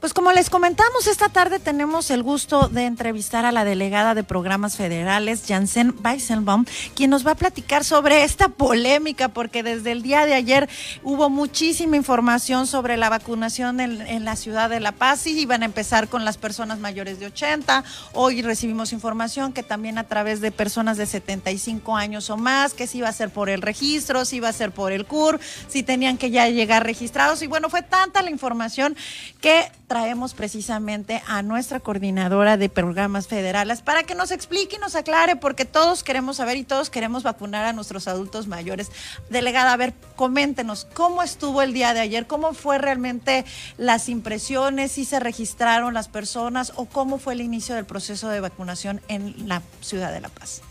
Pues 0.00 0.12
como 0.12 0.30
les 0.30 0.50
comentamos, 0.50 1.06
esta 1.06 1.30
tarde 1.30 1.58
tenemos 1.58 2.10
el 2.10 2.22
gusto 2.22 2.68
de 2.68 2.84
entrevistar 2.84 3.46
a 3.46 3.50
la 3.50 3.64
delegada 3.64 4.14
de 4.14 4.24
programas 4.24 4.76
federales, 4.76 5.44
Janssen 5.48 5.94
Weisselbaum, 6.04 6.66
quien 6.94 7.08
nos 7.08 7.26
va 7.26 7.30
a 7.30 7.34
platicar 7.34 7.82
sobre 7.82 8.22
esta 8.22 8.50
polémica, 8.50 9.30
porque 9.30 9.62
desde 9.62 9.92
el 9.92 10.02
día 10.02 10.26
de 10.26 10.34
ayer 10.34 10.68
hubo 11.02 11.30
muchísima 11.30 11.96
información 11.96 12.66
sobre 12.66 12.98
la 12.98 13.08
vacunación 13.08 13.80
en, 13.80 14.24
la 14.26 14.36
ciudad 14.36 14.68
de 14.68 14.80
La 14.80 14.92
Paz 14.92 15.26
y 15.26 15.40
iban 15.40 15.62
a 15.62 15.66
empezar 15.66 16.08
con 16.08 16.26
las 16.26 16.36
personas 16.36 16.78
mayores 16.78 17.18
de 17.18 17.26
80. 17.26 17.82
Hoy 18.12 18.42
recibimos 18.42 18.92
información 18.92 19.54
que 19.54 19.62
también 19.62 19.96
a 19.96 20.04
través 20.04 20.42
de 20.42 20.52
personas 20.52 20.98
de 20.98 21.06
75 21.06 21.96
años 21.96 22.28
o 22.28 22.36
más, 22.36 22.74
que 22.74 22.86
si 22.86 22.98
iba 22.98 23.08
a 23.08 23.12
ser 23.14 23.30
por 23.30 23.48
el 23.48 23.62
registro, 23.62 24.26
si 24.26 24.36
iba 24.36 24.50
a 24.50 24.52
ser 24.52 24.72
por 24.72 24.92
el 24.92 25.06
CUR, 25.06 25.40
si 25.68 25.82
tenían 25.82 26.18
que 26.18 26.30
ya 26.30 26.46
llegar 26.50 26.84
registrados. 26.84 27.40
Y 27.40 27.46
bueno, 27.46 27.70
fue 27.70 27.80
tanta 27.80 28.20
la 28.20 28.30
información 28.30 28.94
que 29.40 29.70
traemos 29.86 30.34
precisamente 30.34 31.22
a 31.26 31.42
nuestra 31.42 31.80
coordinadora 31.80 32.56
de 32.56 32.68
programas 32.68 33.28
federales 33.28 33.82
para 33.82 34.02
que 34.02 34.14
nos 34.14 34.30
explique 34.30 34.76
y 34.76 34.78
nos 34.78 34.94
aclare, 34.94 35.36
porque 35.36 35.64
todos 35.64 36.02
queremos 36.02 36.36
saber 36.36 36.56
y 36.56 36.64
todos 36.64 36.90
queremos 36.90 37.22
vacunar 37.22 37.64
a 37.64 37.72
nuestros 37.72 38.08
adultos 38.08 38.46
mayores. 38.46 38.90
Delegada, 39.30 39.72
a 39.72 39.76
ver, 39.76 39.94
coméntenos 40.16 40.86
cómo 40.94 41.22
estuvo 41.22 41.62
el 41.62 41.72
día 41.72 41.94
de 41.94 42.00
ayer, 42.00 42.26
cómo 42.26 42.52
fue 42.52 42.78
realmente 42.78 43.44
las 43.76 44.08
impresiones, 44.08 44.92
si 44.92 45.04
se 45.04 45.20
registraron 45.20 45.94
las 45.94 46.08
personas 46.08 46.72
o 46.76 46.86
cómo 46.86 47.18
fue 47.18 47.34
el 47.34 47.40
inicio 47.40 47.74
del 47.74 47.84
proceso 47.86 48.28
de 48.28 48.40
vacunación 48.40 49.00
en 49.08 49.48
la 49.48 49.62
ciudad 49.80 50.12
de 50.12 50.20
La 50.20 50.28
Paz. 50.28 50.62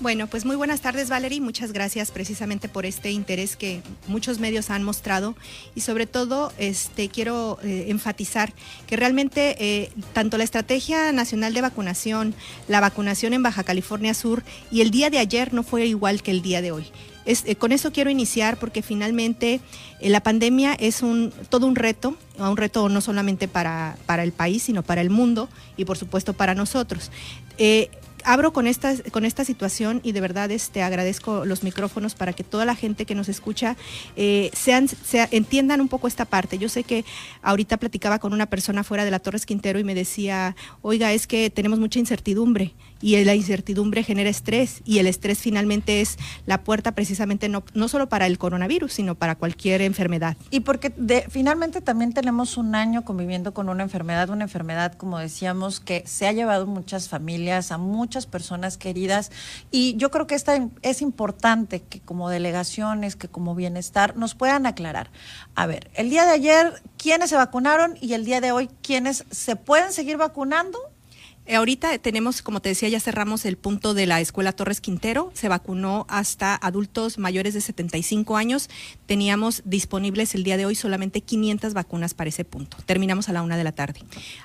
Bueno, 0.00 0.28
pues 0.28 0.44
muy 0.44 0.54
buenas 0.54 0.80
tardes 0.80 1.08
Valerie, 1.08 1.40
muchas 1.40 1.72
gracias 1.72 2.12
precisamente 2.12 2.68
por 2.68 2.86
este 2.86 3.10
interés 3.10 3.56
que 3.56 3.82
muchos 4.06 4.38
medios 4.38 4.70
han 4.70 4.84
mostrado. 4.84 5.34
Y 5.74 5.80
sobre 5.80 6.06
todo 6.06 6.52
este, 6.56 7.08
quiero 7.08 7.58
eh, 7.64 7.86
enfatizar 7.88 8.52
que 8.86 8.94
realmente 8.94 9.56
eh, 9.58 9.90
tanto 10.12 10.38
la 10.38 10.44
Estrategia 10.44 11.10
Nacional 11.10 11.52
de 11.52 11.62
Vacunación, 11.62 12.32
la 12.68 12.78
vacunación 12.78 13.32
en 13.32 13.42
Baja 13.42 13.64
California 13.64 14.14
Sur 14.14 14.44
y 14.70 14.82
el 14.82 14.92
día 14.92 15.10
de 15.10 15.18
ayer 15.18 15.52
no 15.52 15.64
fue 15.64 15.86
igual 15.86 16.22
que 16.22 16.30
el 16.30 16.42
día 16.42 16.62
de 16.62 16.70
hoy. 16.70 16.84
Eh, 17.26 17.56
con 17.56 17.72
eso 17.72 17.90
quiero 17.92 18.08
iniciar 18.08 18.56
porque 18.56 18.82
finalmente 18.82 19.60
la 20.00 20.20
pandemia 20.20 20.74
es 20.74 21.02
un, 21.02 21.32
todo 21.48 21.66
un 21.66 21.74
reto, 21.74 22.14
un 22.38 22.56
reto 22.56 22.88
no 22.88 23.00
solamente 23.00 23.48
para, 23.48 23.98
para 24.06 24.22
el 24.22 24.30
país, 24.30 24.62
sino 24.62 24.84
para 24.84 25.00
el 25.00 25.10
mundo 25.10 25.48
y 25.76 25.86
por 25.86 25.98
supuesto 25.98 26.34
para 26.34 26.54
nosotros 26.54 27.10
abro 28.28 28.52
con 28.52 28.66
esta, 28.66 28.94
con 29.10 29.24
esta 29.24 29.42
situación 29.42 30.00
y 30.04 30.12
de 30.12 30.20
verdad 30.20 30.50
este, 30.50 30.82
agradezco 30.82 31.46
los 31.46 31.62
micrófonos 31.62 32.14
para 32.14 32.34
que 32.34 32.44
toda 32.44 32.66
la 32.66 32.74
gente 32.74 33.06
que 33.06 33.14
nos 33.14 33.30
escucha 33.30 33.74
eh, 34.16 34.50
sean, 34.52 34.86
entiendan 35.30 35.80
un 35.80 35.88
poco 35.88 36.08
esta 36.08 36.26
parte. 36.26 36.58
Yo 36.58 36.68
sé 36.68 36.84
que 36.84 37.06
ahorita 37.40 37.78
platicaba 37.78 38.18
con 38.18 38.34
una 38.34 38.44
persona 38.44 38.84
fuera 38.84 39.06
de 39.06 39.10
la 39.10 39.18
Torres 39.18 39.46
Quintero 39.46 39.78
y 39.78 39.84
me 39.84 39.94
decía, 39.94 40.56
oiga, 40.82 41.14
es 41.14 41.26
que 41.26 41.48
tenemos 41.48 41.78
mucha 41.78 42.00
incertidumbre 42.00 42.74
y 43.00 43.22
la 43.24 43.34
incertidumbre 43.34 44.02
genera 44.02 44.30
estrés 44.30 44.82
y 44.84 44.98
el 44.98 45.06
estrés 45.06 45.38
finalmente 45.38 46.00
es 46.00 46.16
la 46.46 46.62
puerta 46.64 46.92
precisamente 46.92 47.48
no, 47.48 47.64
no 47.74 47.88
solo 47.88 48.08
para 48.08 48.26
el 48.26 48.38
coronavirus, 48.38 48.92
sino 48.92 49.14
para 49.14 49.36
cualquier 49.36 49.82
enfermedad. 49.82 50.36
Y 50.50 50.60
porque 50.60 50.92
de, 50.96 51.24
finalmente 51.28 51.80
también 51.80 52.12
tenemos 52.12 52.56
un 52.56 52.74
año 52.74 53.04
conviviendo 53.04 53.54
con 53.54 53.68
una 53.68 53.82
enfermedad, 53.82 54.30
una 54.30 54.44
enfermedad, 54.44 54.94
como 54.94 55.18
decíamos, 55.18 55.80
que 55.80 56.02
se 56.06 56.26
ha 56.26 56.32
llevado 56.32 56.66
muchas 56.66 57.08
familias, 57.08 57.72
a 57.72 57.78
muchas 57.78 58.26
personas 58.26 58.76
queridas 58.76 59.30
y 59.70 59.96
yo 59.96 60.10
creo 60.10 60.26
que 60.26 60.34
esta, 60.34 60.68
es 60.82 61.02
importante 61.02 61.82
que 61.82 62.00
como 62.00 62.30
delegaciones, 62.30 63.16
que 63.16 63.28
como 63.28 63.54
bienestar 63.54 64.16
nos 64.16 64.34
puedan 64.34 64.66
aclarar. 64.66 65.10
A 65.54 65.66
ver, 65.66 65.90
el 65.94 66.10
día 66.10 66.24
de 66.24 66.32
ayer, 66.32 66.82
¿quiénes 66.96 67.30
se 67.30 67.36
vacunaron? 67.36 67.96
Y 68.00 68.14
el 68.14 68.24
día 68.24 68.40
de 68.40 68.52
hoy, 68.52 68.68
¿quiénes 68.82 69.24
se 69.30 69.56
pueden 69.56 69.92
seguir 69.92 70.16
vacunando? 70.16 70.78
Eh, 71.48 71.56
ahorita 71.56 71.96
tenemos, 71.96 72.42
como 72.42 72.60
te 72.60 72.68
decía, 72.68 72.90
ya 72.90 73.00
cerramos 73.00 73.46
el 73.46 73.56
punto 73.56 73.94
de 73.94 74.04
la 74.04 74.20
Escuela 74.20 74.52
Torres 74.52 74.82
Quintero. 74.82 75.30
Se 75.32 75.48
vacunó 75.48 76.04
hasta 76.10 76.54
adultos 76.54 77.16
mayores 77.16 77.54
de 77.54 77.62
75 77.62 78.36
años. 78.36 78.68
Teníamos 79.06 79.62
disponibles 79.64 80.34
el 80.34 80.44
día 80.44 80.58
de 80.58 80.66
hoy 80.66 80.74
solamente 80.74 81.22
500 81.22 81.72
vacunas 81.72 82.12
para 82.12 82.28
ese 82.28 82.44
punto. 82.44 82.76
Terminamos 82.84 83.30
a 83.30 83.32
la 83.32 83.40
una 83.40 83.56
de 83.56 83.64
la 83.64 83.72
tarde. 83.72 84.00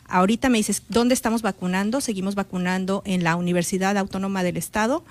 Ahorita 0.06 0.48
me 0.48 0.60
dices, 0.60 0.84
¿dónde 0.88 1.14
estamos 1.14 1.42
vacunando? 1.42 2.00
Seguimos 2.00 2.36
vacunando 2.36 3.04
en 3.06 3.26
la 3.26 3.36
Universidad 3.36 3.98
Autónoma 3.98 4.42
del 4.42 4.56
Estado, 4.56 5.04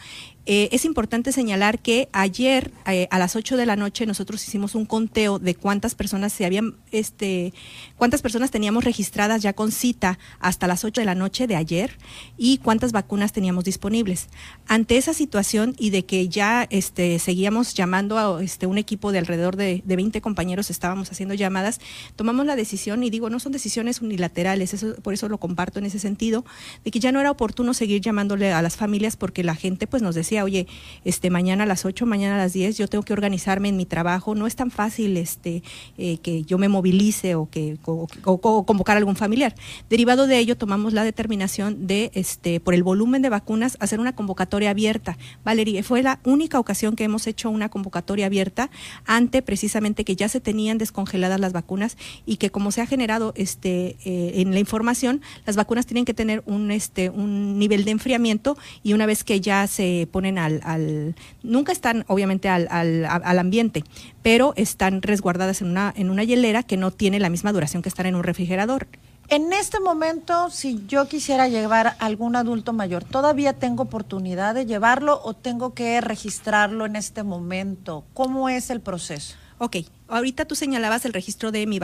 eh, 0.44 0.68
es 0.72 0.84
importante 0.84 1.30
señalar 1.30 1.78
que 1.78 2.08
ayer 2.12 2.72
eh, 2.86 3.06
a 3.12 3.18
las 3.20 3.36
8 3.36 3.56
de 3.56 3.64
la 3.64 3.76
noche 3.76 4.06
nosotros 4.06 4.44
hicimos 4.46 4.74
un 4.74 4.86
conteo 4.86 5.38
de 5.38 5.54
cuántas 5.54 5.94
personas 5.94 6.32
se 6.32 6.44
habían, 6.44 6.74
este, 6.90 7.54
cuántas 7.96 8.22
personas 8.22 8.50
teníamos 8.50 8.82
registradas 8.82 9.40
ya 9.40 9.52
con 9.52 9.70
cita 9.70 10.18
hasta 10.40 10.66
las 10.66 10.84
8 10.84 11.00
de 11.00 11.04
la 11.04 11.14
noche 11.14 11.46
de 11.46 11.54
ayer 11.54 11.96
y 12.36 12.58
cuántas 12.58 12.90
vacunas 12.90 13.32
teníamos 13.32 13.62
disponibles. 13.62 14.28
Ante 14.66 14.96
esa 14.96 15.14
situación 15.14 15.76
y 15.78 15.90
de 15.90 16.04
que 16.04 16.28
ya 16.28 16.66
este, 16.70 17.20
seguíamos 17.20 17.74
llamando 17.74 18.18
a 18.18 18.42
este, 18.42 18.66
un 18.66 18.78
equipo 18.78 19.12
de 19.12 19.20
alrededor 19.20 19.54
de, 19.54 19.82
de 19.84 19.96
20 19.96 20.20
compañeros, 20.20 20.70
estábamos 20.70 21.12
haciendo 21.12 21.34
llamadas, 21.34 21.80
tomamos 22.16 22.46
la 22.46 22.56
decisión 22.56 23.04
y 23.04 23.10
digo, 23.10 23.30
no 23.30 23.38
son 23.38 23.52
decisiones 23.52 24.00
unilaterales, 24.00 24.74
eso, 24.74 24.96
por 25.02 25.14
eso 25.14 25.28
lo 25.28 25.38
comparto 25.38 25.78
en 25.78 25.86
ese 25.86 26.00
sentido, 26.00 26.44
de 26.84 26.90
que 26.90 26.98
ya 26.98 27.12
no 27.12 27.20
era 27.20 27.30
oportuno 27.30 27.74
seguir 27.74 28.00
llamándole 28.00 28.52
a 28.52 28.60
las 28.60 28.76
familias 28.76 29.14
porque 29.14 29.44
la 29.44 29.54
gente 29.54 29.86
pues 29.86 30.02
nos 30.02 30.16
decía 30.16 30.31
oye, 30.40 30.66
este, 31.04 31.28
mañana 31.28 31.64
a 31.64 31.66
las 31.66 31.84
8, 31.84 32.06
mañana 32.06 32.36
a 32.36 32.38
las 32.38 32.52
10, 32.52 32.78
yo 32.78 32.88
tengo 32.88 33.04
que 33.04 33.12
organizarme 33.12 33.68
en 33.68 33.76
mi 33.76 33.84
trabajo, 33.84 34.34
no 34.34 34.46
es 34.46 34.56
tan 34.56 34.70
fácil 34.70 35.16
este, 35.16 35.62
eh, 35.98 36.18
que 36.18 36.44
yo 36.44 36.58
me 36.58 36.68
movilice 36.68 37.34
o, 37.34 37.48
que, 37.50 37.76
convocar 37.82 38.96
a 38.96 38.98
algún 38.98 39.16
familiar. 39.16 39.54
Derivado 39.90 40.26
de 40.26 40.38
ello, 40.38 40.56
tomamos 40.56 40.92
la 40.92 41.04
determinación 41.04 41.86
de, 41.86 42.10
este, 42.14 42.60
por 42.60 42.74
el 42.74 42.82
volumen 42.82 43.20
de 43.22 43.28
vacunas, 43.28 43.76
hacer 43.80 44.00
una 44.00 44.14
convocatoria 44.14 44.70
abierta. 44.70 45.18
Valeria, 45.44 45.82
fue 45.82 46.02
la 46.02 46.20
única 46.24 46.58
ocasión 46.58 46.96
que 46.96 47.04
hemos 47.04 47.26
hecho 47.26 47.50
una 47.50 47.68
convocatoria 47.68 48.26
abierta 48.26 48.70
ante 49.04 49.42
precisamente 49.42 50.04
que 50.04 50.16
ya 50.16 50.28
se 50.28 50.40
tenían 50.40 50.78
descongeladas 50.78 51.40
las 51.40 51.52
vacunas 51.52 51.96
y 52.26 52.36
que 52.36 52.50
como 52.50 52.70
se 52.70 52.80
ha 52.80 52.86
generado 52.86 53.32
este, 53.36 53.96
eh, 54.04 54.34
en 54.36 54.52
la 54.52 54.60
información, 54.60 55.20
las 55.46 55.56
vacunas 55.56 55.86
tienen 55.86 56.04
que 56.04 56.14
tener 56.14 56.42
un, 56.46 56.70
este, 56.70 57.10
un 57.10 57.58
nivel 57.58 57.84
de 57.84 57.90
enfriamiento 57.90 58.56
y 58.82 58.92
una 58.92 59.06
vez 59.06 59.24
que 59.24 59.40
ya 59.40 59.66
se 59.66 60.08
pone 60.10 60.21
al, 60.38 61.14
nunca 61.42 61.72
están 61.72 62.04
obviamente 62.08 62.48
al, 62.48 62.68
al, 62.70 63.38
ambiente, 63.38 63.84
pero 64.22 64.54
están 64.56 65.02
resguardadas 65.02 65.62
en 65.62 65.68
una, 65.68 65.92
en 65.96 66.10
una 66.10 66.24
hielera 66.24 66.62
que 66.62 66.76
no 66.76 66.90
tiene 66.90 67.20
la 67.20 67.30
misma 67.30 67.52
duración 67.52 67.82
que 67.82 67.88
estar 67.88 68.06
en 68.06 68.14
un 68.14 68.22
refrigerador. 68.22 68.86
En 69.28 69.52
este 69.52 69.80
momento, 69.80 70.50
si 70.50 70.84
yo 70.86 71.08
quisiera 71.08 71.48
llevar 71.48 71.96
algún 72.00 72.36
adulto 72.36 72.72
mayor, 72.72 73.04
¿todavía 73.04 73.54
tengo 73.54 73.84
oportunidad 73.84 74.54
de 74.54 74.66
llevarlo 74.66 75.20
o 75.24 75.32
tengo 75.34 75.72
que 75.72 76.00
registrarlo 76.00 76.84
en 76.84 76.96
este 76.96 77.22
momento? 77.22 78.04
¿Cómo 78.12 78.48
es 78.48 78.68
el 78.68 78.80
proceso? 78.80 79.36
Ok, 79.58 79.76
ahorita 80.16 80.44
tú 80.44 80.54
señalabas 80.54 81.04
el 81.04 81.12
registro 81.12 81.52
de 81.52 81.66
mi 81.66 81.80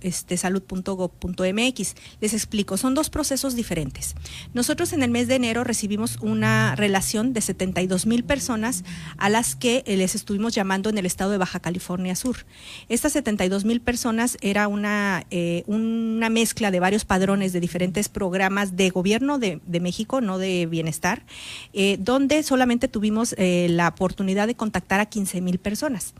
este, 0.00 0.36
salud.gov.mx. 0.36 1.94
Les 2.20 2.34
explico, 2.34 2.76
son 2.76 2.94
dos 2.94 3.10
procesos 3.10 3.54
diferentes. 3.54 4.14
Nosotros 4.52 4.92
en 4.92 5.02
el 5.02 5.10
mes 5.10 5.28
de 5.28 5.36
enero 5.36 5.64
recibimos 5.64 6.18
una 6.20 6.74
relación 6.76 7.32
de 7.32 7.40
72 7.40 8.06
mil 8.06 8.24
personas 8.24 8.84
a 9.16 9.28
las 9.28 9.54
que 9.54 9.82
les 9.86 10.14
estuvimos 10.14 10.54
llamando 10.54 10.90
en 10.90 10.98
el 10.98 11.06
estado 11.06 11.30
de 11.30 11.38
Baja 11.38 11.60
California 11.60 12.14
Sur. 12.16 12.36
Estas 12.88 13.12
72 13.12 13.64
mil 13.64 13.80
personas 13.80 14.36
era 14.40 14.68
una, 14.68 15.24
eh, 15.30 15.62
una 15.66 16.28
mezcla 16.28 16.70
de 16.70 16.80
varios 16.80 17.04
padrones 17.04 17.52
de 17.52 17.60
diferentes 17.60 18.08
programas 18.08 18.76
de 18.76 18.90
gobierno 18.90 19.38
de, 19.38 19.60
México, 19.80 20.20
no 20.20 20.38
de 20.38 20.66
bienestar, 20.66 21.24
eh, 21.72 21.96
donde 21.98 22.42
solamente 22.42 22.88
tuvimos 22.88 23.34
eh, 23.38 23.68
la 23.70 23.88
oportunidad 23.88 24.46
de 24.46 24.54
contactar 24.54 25.00
a 25.00 25.06
15 25.06 25.40
mil 25.40 25.58
personas. 25.58 26.14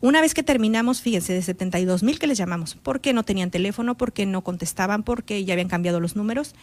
Una 0.00 0.20
vez 0.20 0.34
que 0.34 0.42
terminamos, 0.42 1.00
fíjense, 1.00 1.32
de 1.32 1.42
72 1.42 2.02
mil 2.02 2.18
que 2.18 2.26
les 2.26 2.36
llamamos, 2.36 2.76
porque 2.82 3.12
no 3.14 3.22
tenían 3.22 3.50
teléfono, 3.50 3.96
porque 3.96 4.26
no 4.26 4.42
contestaban, 4.42 5.02
porque 5.02 5.44
ya 5.44 5.54
habían 5.54 5.68
cambiado 5.68 6.00
los 6.00 6.16
números 6.16 6.54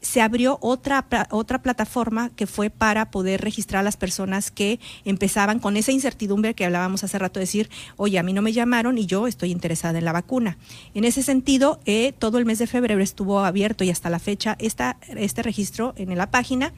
se 0.00 0.20
abrió 0.20 0.58
otra, 0.60 1.06
otra 1.30 1.62
plataforma 1.62 2.30
que 2.30 2.46
fue 2.46 2.70
para 2.70 3.10
poder 3.10 3.40
registrar 3.40 3.80
a 3.80 3.82
las 3.82 3.96
personas 3.96 4.50
que 4.50 4.80
empezaban 5.04 5.58
con 5.58 5.76
esa 5.76 5.92
incertidumbre 5.92 6.54
que 6.54 6.64
hablábamos 6.64 7.04
hace 7.04 7.18
rato, 7.18 7.40
decir, 7.40 7.70
oye, 7.96 8.18
a 8.18 8.22
mí 8.22 8.32
no 8.32 8.42
me 8.42 8.52
llamaron 8.52 8.98
y 8.98 9.06
yo 9.06 9.26
estoy 9.26 9.50
interesada 9.50 9.98
en 9.98 10.04
la 10.04 10.12
vacuna. 10.12 10.58
En 10.94 11.04
ese 11.04 11.22
sentido, 11.22 11.80
eh, 11.84 12.12
todo 12.18 12.38
el 12.38 12.46
mes 12.46 12.58
de 12.58 12.66
febrero 12.66 13.02
estuvo 13.02 13.40
abierto 13.40 13.84
y 13.84 13.90
hasta 13.90 14.10
la 14.10 14.18
fecha 14.18 14.56
esta, 14.58 14.96
este 15.08 15.42
registro 15.42 15.94
en 15.96 16.16
la 16.16 16.30
página 16.30 16.72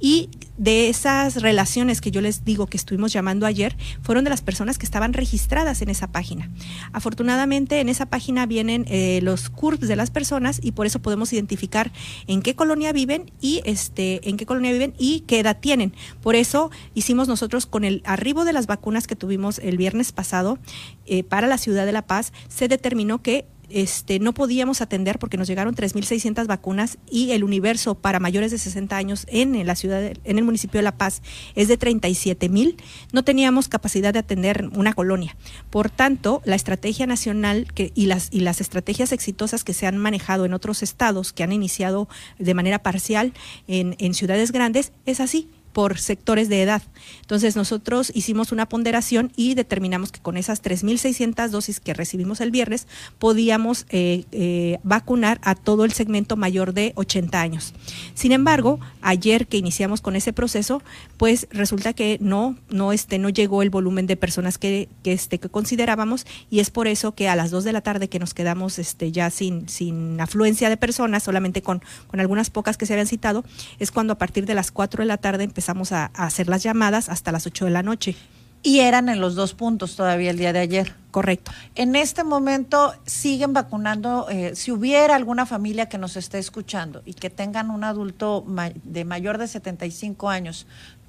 y 0.00 0.30
de 0.56 0.88
esas 0.88 1.42
relaciones 1.42 2.00
que 2.00 2.10
yo 2.10 2.20
les 2.20 2.44
digo 2.44 2.66
que 2.66 2.76
estuvimos 2.76 3.12
llamando 3.12 3.46
ayer, 3.46 3.76
fueron 4.02 4.24
de 4.24 4.30
las 4.30 4.42
personas 4.42 4.78
que 4.78 4.86
estaban 4.86 5.12
registradas 5.12 5.82
en 5.82 5.88
esa 5.88 6.08
página. 6.08 6.50
Afortunadamente, 6.92 7.80
en 7.80 7.88
esa 7.88 8.06
página 8.06 8.46
vienen 8.46 8.84
eh, 8.88 9.20
los 9.22 9.50
CURPS 9.50 9.88
de 9.88 9.96
las 9.96 10.10
personas 10.10 10.60
y 10.62 10.72
por 10.72 10.86
eso 10.86 11.00
podemos 11.00 11.32
identificar 11.32 11.92
en 12.26 12.42
qué 12.42 12.54
colonia 12.68 12.92
viven 12.92 13.32
y 13.40 13.62
este 13.64 14.28
en 14.28 14.36
qué 14.36 14.44
colonia 14.44 14.72
viven 14.72 14.92
y 14.98 15.20
qué 15.20 15.40
edad 15.40 15.56
tienen. 15.58 15.94
Por 16.20 16.36
eso 16.36 16.70
hicimos 16.92 17.26
nosotros 17.26 17.64
con 17.64 17.82
el 17.82 18.02
arribo 18.04 18.44
de 18.44 18.52
las 18.52 18.66
vacunas 18.66 19.06
que 19.06 19.16
tuvimos 19.16 19.58
el 19.58 19.78
viernes 19.78 20.12
pasado 20.12 20.58
eh, 21.06 21.24
para 21.24 21.46
la 21.46 21.56
ciudad 21.56 21.86
de 21.86 21.92
La 21.92 22.06
Paz, 22.06 22.34
se 22.48 22.68
determinó 22.68 23.22
que 23.22 23.46
este, 23.70 24.18
no 24.18 24.32
podíamos 24.32 24.80
atender 24.80 25.18
porque 25.18 25.36
nos 25.36 25.48
llegaron 25.48 25.74
3.600 25.74 26.46
vacunas 26.46 26.98
y 27.10 27.32
el 27.32 27.44
universo 27.44 27.94
para 27.94 28.20
mayores 28.20 28.50
de 28.50 28.58
60 28.58 28.96
años 28.96 29.26
en, 29.28 29.66
la 29.66 29.74
ciudad, 29.74 30.02
en 30.02 30.38
el 30.38 30.44
municipio 30.44 30.78
de 30.78 30.82
La 30.82 30.96
Paz 30.96 31.22
es 31.54 31.68
de 31.68 31.78
37.000. 31.78 32.76
No 33.12 33.24
teníamos 33.24 33.68
capacidad 33.68 34.12
de 34.12 34.20
atender 34.20 34.68
una 34.74 34.92
colonia. 34.92 35.36
Por 35.70 35.90
tanto, 35.90 36.42
la 36.44 36.56
estrategia 36.56 37.06
nacional 37.06 37.66
y, 37.76 38.06
las, 38.06 38.28
y 38.32 38.40
las 38.40 38.60
estrategias 38.60 39.12
exitosas 39.12 39.64
que 39.64 39.74
se 39.74 39.86
han 39.86 39.98
manejado 39.98 40.44
en 40.44 40.54
otros 40.54 40.82
estados, 40.82 41.32
que 41.32 41.42
han 41.42 41.52
iniciado 41.52 42.08
de 42.38 42.54
manera 42.54 42.82
parcial 42.82 43.32
en 43.66 44.14
ciudades 44.14 44.52
grandes, 44.52 44.92
es 45.06 45.20
así 45.20 45.48
por 45.72 45.98
sectores 45.98 46.48
de 46.48 46.62
edad. 46.62 46.82
Entonces 47.20 47.56
nosotros 47.56 48.10
hicimos 48.14 48.52
una 48.52 48.68
ponderación 48.68 49.32
y 49.36 49.54
determinamos 49.54 50.12
que 50.12 50.20
con 50.20 50.36
esas 50.36 50.62
3.600 50.62 51.48
dosis 51.48 51.80
que 51.80 51.94
recibimos 51.94 52.40
el 52.40 52.50
viernes 52.50 52.86
podíamos 53.18 53.86
eh, 53.90 54.24
eh, 54.32 54.78
vacunar 54.82 55.40
a 55.42 55.54
todo 55.54 55.84
el 55.84 55.92
segmento 55.92 56.36
mayor 56.36 56.74
de 56.74 56.92
80 56.96 57.40
años. 57.40 57.74
Sin 58.14 58.32
embargo, 58.32 58.80
ayer 59.02 59.46
que 59.46 59.56
iniciamos 59.56 60.00
con 60.00 60.16
ese 60.16 60.32
proceso, 60.32 60.82
pues 61.16 61.48
resulta 61.50 61.92
que 61.92 62.18
no, 62.20 62.56
no, 62.70 62.92
este, 62.92 63.18
no 63.18 63.28
llegó 63.28 63.62
el 63.62 63.70
volumen 63.70 64.06
de 64.06 64.16
personas 64.16 64.58
que, 64.58 64.88
que, 65.02 65.12
este, 65.12 65.38
que 65.38 65.48
considerábamos 65.48 66.26
y 66.50 66.60
es 66.60 66.70
por 66.70 66.88
eso 66.88 67.14
que 67.14 67.28
a 67.28 67.36
las 67.36 67.50
2 67.50 67.64
de 67.64 67.72
la 67.72 67.80
tarde 67.80 68.08
que 68.08 68.18
nos 68.18 68.34
quedamos 68.34 68.78
este, 68.78 69.12
ya 69.12 69.30
sin, 69.30 69.68
sin 69.68 70.20
afluencia 70.20 70.68
de 70.68 70.76
personas, 70.76 71.22
solamente 71.22 71.62
con, 71.62 71.82
con 72.06 72.20
algunas 72.20 72.50
pocas 72.50 72.76
que 72.76 72.86
se 72.86 72.94
habían 72.94 73.06
citado, 73.06 73.44
es 73.78 73.90
cuando 73.90 74.12
a 74.14 74.18
partir 74.18 74.46
de 74.46 74.54
las 74.54 74.70
4 74.70 75.02
de 75.02 75.06
la 75.06 75.16
tarde 75.16 75.44
empezamos 75.58 75.90
a, 75.90 76.12
a 76.14 76.26
hacer 76.26 76.48
las 76.48 76.62
llamadas 76.62 77.08
hasta 77.08 77.32
las 77.32 77.44
8 77.44 77.64
de 77.64 77.70
la 77.72 77.82
noche. 77.82 78.14
Y 78.62 78.80
eran 78.80 79.08
en 79.08 79.20
los 79.20 79.34
dos 79.34 79.54
puntos 79.54 79.96
todavía 79.96 80.30
el 80.30 80.38
día 80.38 80.52
de 80.52 80.60
ayer. 80.60 80.94
Correcto. 81.10 81.50
En 81.74 81.96
este 81.96 82.22
momento 82.22 82.92
siguen 83.06 83.52
vacunando. 83.52 84.28
Eh, 84.30 84.52
si 84.54 84.70
hubiera 84.70 85.16
alguna 85.16 85.46
familia 85.46 85.88
que 85.88 85.98
nos 85.98 86.16
esté 86.16 86.38
escuchando 86.38 87.02
y 87.04 87.14
que 87.14 87.30
tengan 87.30 87.70
un 87.70 87.82
adulto 87.82 88.44
de 88.84 89.04
mayor 89.04 89.38
de 89.38 89.48
75 89.48 90.28
años, 90.28 90.66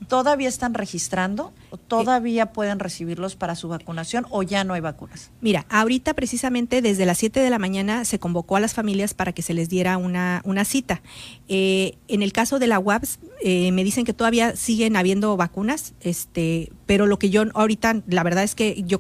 ¿todavía 0.07 0.47
están 0.47 0.73
registrando 0.73 1.53
o 1.69 1.77
todavía 1.77 2.47
pueden 2.47 2.79
recibirlos 2.79 3.35
para 3.35 3.55
su 3.55 3.67
vacunación 3.67 4.25
o 4.29 4.43
ya 4.43 4.63
no 4.63 4.73
hay 4.73 4.81
vacunas? 4.81 5.31
Mira, 5.41 5.65
ahorita 5.69 6.13
precisamente 6.13 6.81
desde 6.81 7.05
las 7.05 7.17
7 7.17 7.39
de 7.39 7.49
la 7.49 7.59
mañana 7.59 8.05
se 8.05 8.19
convocó 8.19 8.55
a 8.55 8.59
las 8.59 8.73
familias 8.73 9.13
para 9.13 9.33
que 9.33 9.41
se 9.41 9.53
les 9.53 9.69
diera 9.69 9.97
una, 9.97 10.41
una 10.45 10.65
cita. 10.65 11.01
Eh, 11.47 11.97
en 12.07 12.21
el 12.21 12.33
caso 12.33 12.59
de 12.59 12.67
la 12.67 12.79
UAPS, 12.79 13.19
eh, 13.41 13.71
me 13.71 13.83
dicen 13.83 14.05
que 14.05 14.13
todavía 14.13 14.55
siguen 14.55 14.95
habiendo 14.95 15.35
vacunas, 15.37 15.93
este, 16.01 16.71
pero 16.85 17.05
lo 17.05 17.19
que 17.19 17.29
yo 17.29 17.43
ahorita, 17.53 18.01
la 18.07 18.23
verdad 18.23 18.43
es 18.43 18.55
que 18.55 18.83
yo 18.85 18.99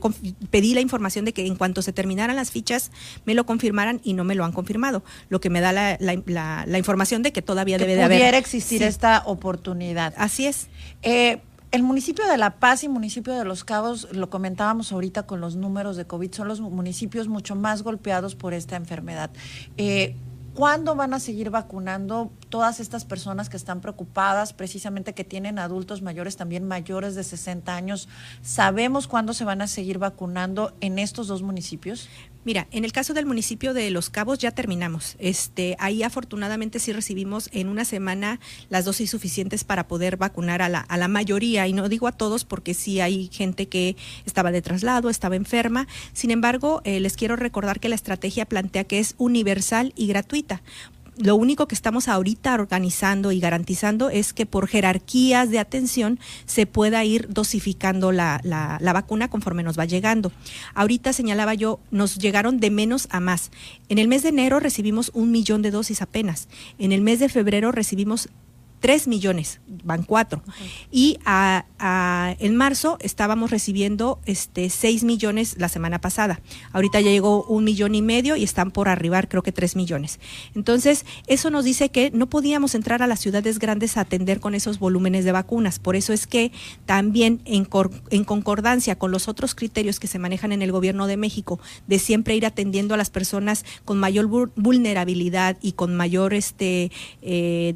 pedí 0.49 0.73
la 0.73 0.81
información 0.81 1.25
de 1.25 1.33
que 1.33 1.45
en 1.45 1.55
cuanto 1.55 1.81
se 1.81 1.91
terminaran 1.91 2.35
las 2.35 2.51
fichas 2.51 2.91
me 3.25 3.33
lo 3.33 3.45
confirmaran 3.45 3.99
y 4.03 4.13
no 4.13 4.23
me 4.23 4.35
lo 4.35 4.45
han 4.45 4.51
confirmado, 4.51 5.03
lo 5.29 5.41
que 5.41 5.49
me 5.49 5.59
da 5.59 5.73
la, 5.73 5.97
la, 5.99 6.77
información 6.77 7.23
de 7.23 7.33
que 7.33 7.41
todavía 7.41 7.77
debe 7.77 7.95
de 7.95 8.03
haber. 8.03 8.19
Pudiera 8.19 8.37
existir 8.37 8.83
esta 8.83 9.23
oportunidad. 9.25 10.13
Así 10.17 10.45
es. 10.45 10.67
Eh, 11.01 11.41
el 11.71 11.83
municipio 11.83 12.25
de 12.27 12.37
La 12.37 12.55
Paz 12.55 12.83
y 12.83 12.89
municipio 12.89 13.33
de 13.33 13.45
Los 13.45 13.63
Cabos, 13.63 14.07
lo 14.11 14.29
comentábamos 14.29 14.91
ahorita 14.91 15.23
con 15.23 15.39
los 15.39 15.55
números 15.55 15.97
de 15.97 16.05
COVID, 16.05 16.33
son 16.33 16.47
los 16.47 16.61
municipios 16.61 17.27
mucho 17.27 17.55
más 17.55 17.83
golpeados 17.83 18.35
por 18.35 18.55
esta 18.55 18.75
enfermedad. 18.75 19.29
Eh, 19.77 20.15
¿Cuándo 20.55 20.95
van 20.95 21.13
a 21.13 21.19
seguir 21.19 21.51
vacunando 21.51 22.31
todas 22.49 22.79
estas 22.79 23.05
personas 23.05 23.49
que 23.49 23.55
están 23.55 23.81
preocupadas, 23.81 24.51
precisamente 24.51 25.13
que 25.13 25.23
tienen 25.23 25.59
adultos 25.59 26.01
mayores, 26.01 26.35
también 26.37 26.67
mayores 26.67 27.15
de 27.15 27.23
60 27.23 27.73
años? 27.73 28.09
¿Sabemos 28.41 29.07
cuándo 29.07 29.33
se 29.33 29.45
van 29.45 29.61
a 29.61 29.67
seguir 29.67 29.99
vacunando 29.99 30.73
en 30.81 30.99
estos 30.99 31.27
dos 31.27 31.43
municipios? 31.43 32.09
Mira, 32.45 32.67
en 32.71 32.85
el 32.85 32.93
caso 32.93 33.13
del 33.13 33.25
municipio 33.25 33.73
de 33.73 33.91
Los 33.91 34.09
Cabos 34.09 34.39
ya 34.39 34.51
terminamos. 34.51 35.17
Este, 35.19 35.75
ahí 35.77 36.03
afortunadamente 36.03 36.79
sí 36.79 36.93
recibimos 36.93 37.49
en 37.51 37.67
una 37.67 37.83
semana 37.83 38.39
las 38.69 38.85
dosis 38.85 39.09
suficientes 39.09 39.65
para 39.65 39.89
poder 39.89 40.15
vacunar 40.15 40.61
a 40.61 40.69
la, 40.69 40.79
a 40.79 40.97
la 40.97 41.09
mayoría, 41.09 41.67
y 41.67 41.73
no 41.73 41.89
digo 41.89 42.07
a 42.07 42.13
todos 42.13 42.45
porque 42.45 42.73
sí 42.73 43.01
hay 43.01 43.29
gente 43.31 43.67
que 43.67 43.97
estaba 44.25 44.51
de 44.51 44.61
traslado, 44.61 45.09
estaba 45.09 45.35
enferma. 45.35 45.87
Sin 46.13 46.31
embargo, 46.31 46.81
eh, 46.85 47.01
les 47.01 47.17
quiero 47.17 47.35
recordar 47.35 47.81
que 47.81 47.89
la 47.89 47.95
estrategia 47.95 48.45
plantea 48.45 48.85
que 48.85 48.99
es 48.99 49.15
universal 49.17 49.91
y 49.97 50.07
gratuita 50.07 50.61
lo 51.19 51.35
único 51.35 51.67
que 51.67 51.75
estamos 51.75 52.07
ahorita 52.07 52.53
organizando 52.53 53.33
y 53.33 53.39
garantizando 53.41 54.09
es 54.09 54.31
que 54.31 54.45
por 54.45 54.67
jerarquías 54.67 55.49
de 55.49 55.59
atención 55.59 56.17
se 56.45 56.65
pueda 56.65 57.03
ir 57.03 57.27
dosificando 57.29 58.13
la, 58.13 58.39
la, 58.43 58.93
vacuna 58.93 59.29
conforme 59.29 59.61
nos 59.61 59.77
va 59.77 59.85
llegando. 59.85 60.31
Ahorita 60.73 61.11
señalaba 61.11 61.53
yo, 61.53 61.79
nos 61.91 62.17
llegaron 62.17 62.59
de 62.59 62.71
menos 62.71 63.07
a 63.11 63.19
más. 63.19 63.51
En 63.89 63.97
el 63.97 64.07
mes 64.07 64.23
de 64.23 64.29
enero 64.29 64.59
recibimos 64.59 65.11
un 65.13 65.31
millón 65.31 65.61
de 65.61 65.71
dosis 65.71 66.01
apenas. 66.01 66.47
En 66.77 66.93
el 66.93 67.01
mes 67.01 67.19
de 67.19 67.27
febrero 67.27 67.73
recibimos 67.73 68.29
3 68.79 69.07
millones, 69.07 69.59
van 69.83 70.03
4. 70.03 70.41
Y 70.91 71.19
a, 71.25 71.65
en 72.39 72.55
marzo 72.55 72.97
estábamos 73.01 73.51
recibiendo 73.51 74.19
este 74.25 74.69
6 74.69 75.03
millones 75.03 75.55
la 75.57 75.69
semana 75.69 75.99
pasada. 76.01 76.41
Ahorita 76.71 77.01
ya 77.01 77.11
llegó 77.11 77.43
un 77.43 77.63
millón 77.63 77.95
y 77.95 78.01
medio 78.01 78.35
y 78.35 78.43
están 78.43 78.71
por 78.71 78.89
arribar 78.89 79.27
creo 79.27 79.43
que 79.43 79.51
3 79.51 79.75
millones. 79.75 80.19
Entonces, 80.55 81.05
eso 81.27 81.49
nos 81.49 81.65
dice 81.65 81.89
que 81.89 82.11
no 82.11 82.27
podíamos 82.29 82.75
entrar 82.75 83.03
a 83.03 83.07
las 83.07 83.19
ciudades 83.19 83.59
grandes 83.59 83.97
a 83.97 84.01
atender 84.01 84.39
con 84.39 84.55
esos 84.55 84.79
volúmenes 84.79 85.25
de 85.25 85.31
vacunas. 85.31 85.79
Por 85.79 85.95
eso 85.95 86.13
es 86.13 86.27
que 86.27 86.51
también 86.85 87.41
en, 87.45 87.67
en 88.09 88.23
concordancia 88.23 88.97
con 88.97 89.11
los 89.11 89.27
otros 89.27 89.55
criterios 89.55 89.99
que 89.99 90.07
se 90.07 90.19
manejan 90.19 90.51
en 90.51 90.61
el 90.61 90.71
gobierno 90.71 91.07
de 91.07 91.17
México, 91.17 91.59
de 91.87 91.99
siempre 91.99 92.35
ir 92.35 92.45
atendiendo 92.45 92.93
a 92.93 92.97
las 92.97 93.09
personas 93.09 93.65
con 93.85 93.99
mayor 93.99 94.27
vulnerabilidad 94.55 95.57
y 95.61 95.73
con 95.73 95.95
mayor 95.95 96.33
este, 96.33 96.91
eh, 97.21 97.75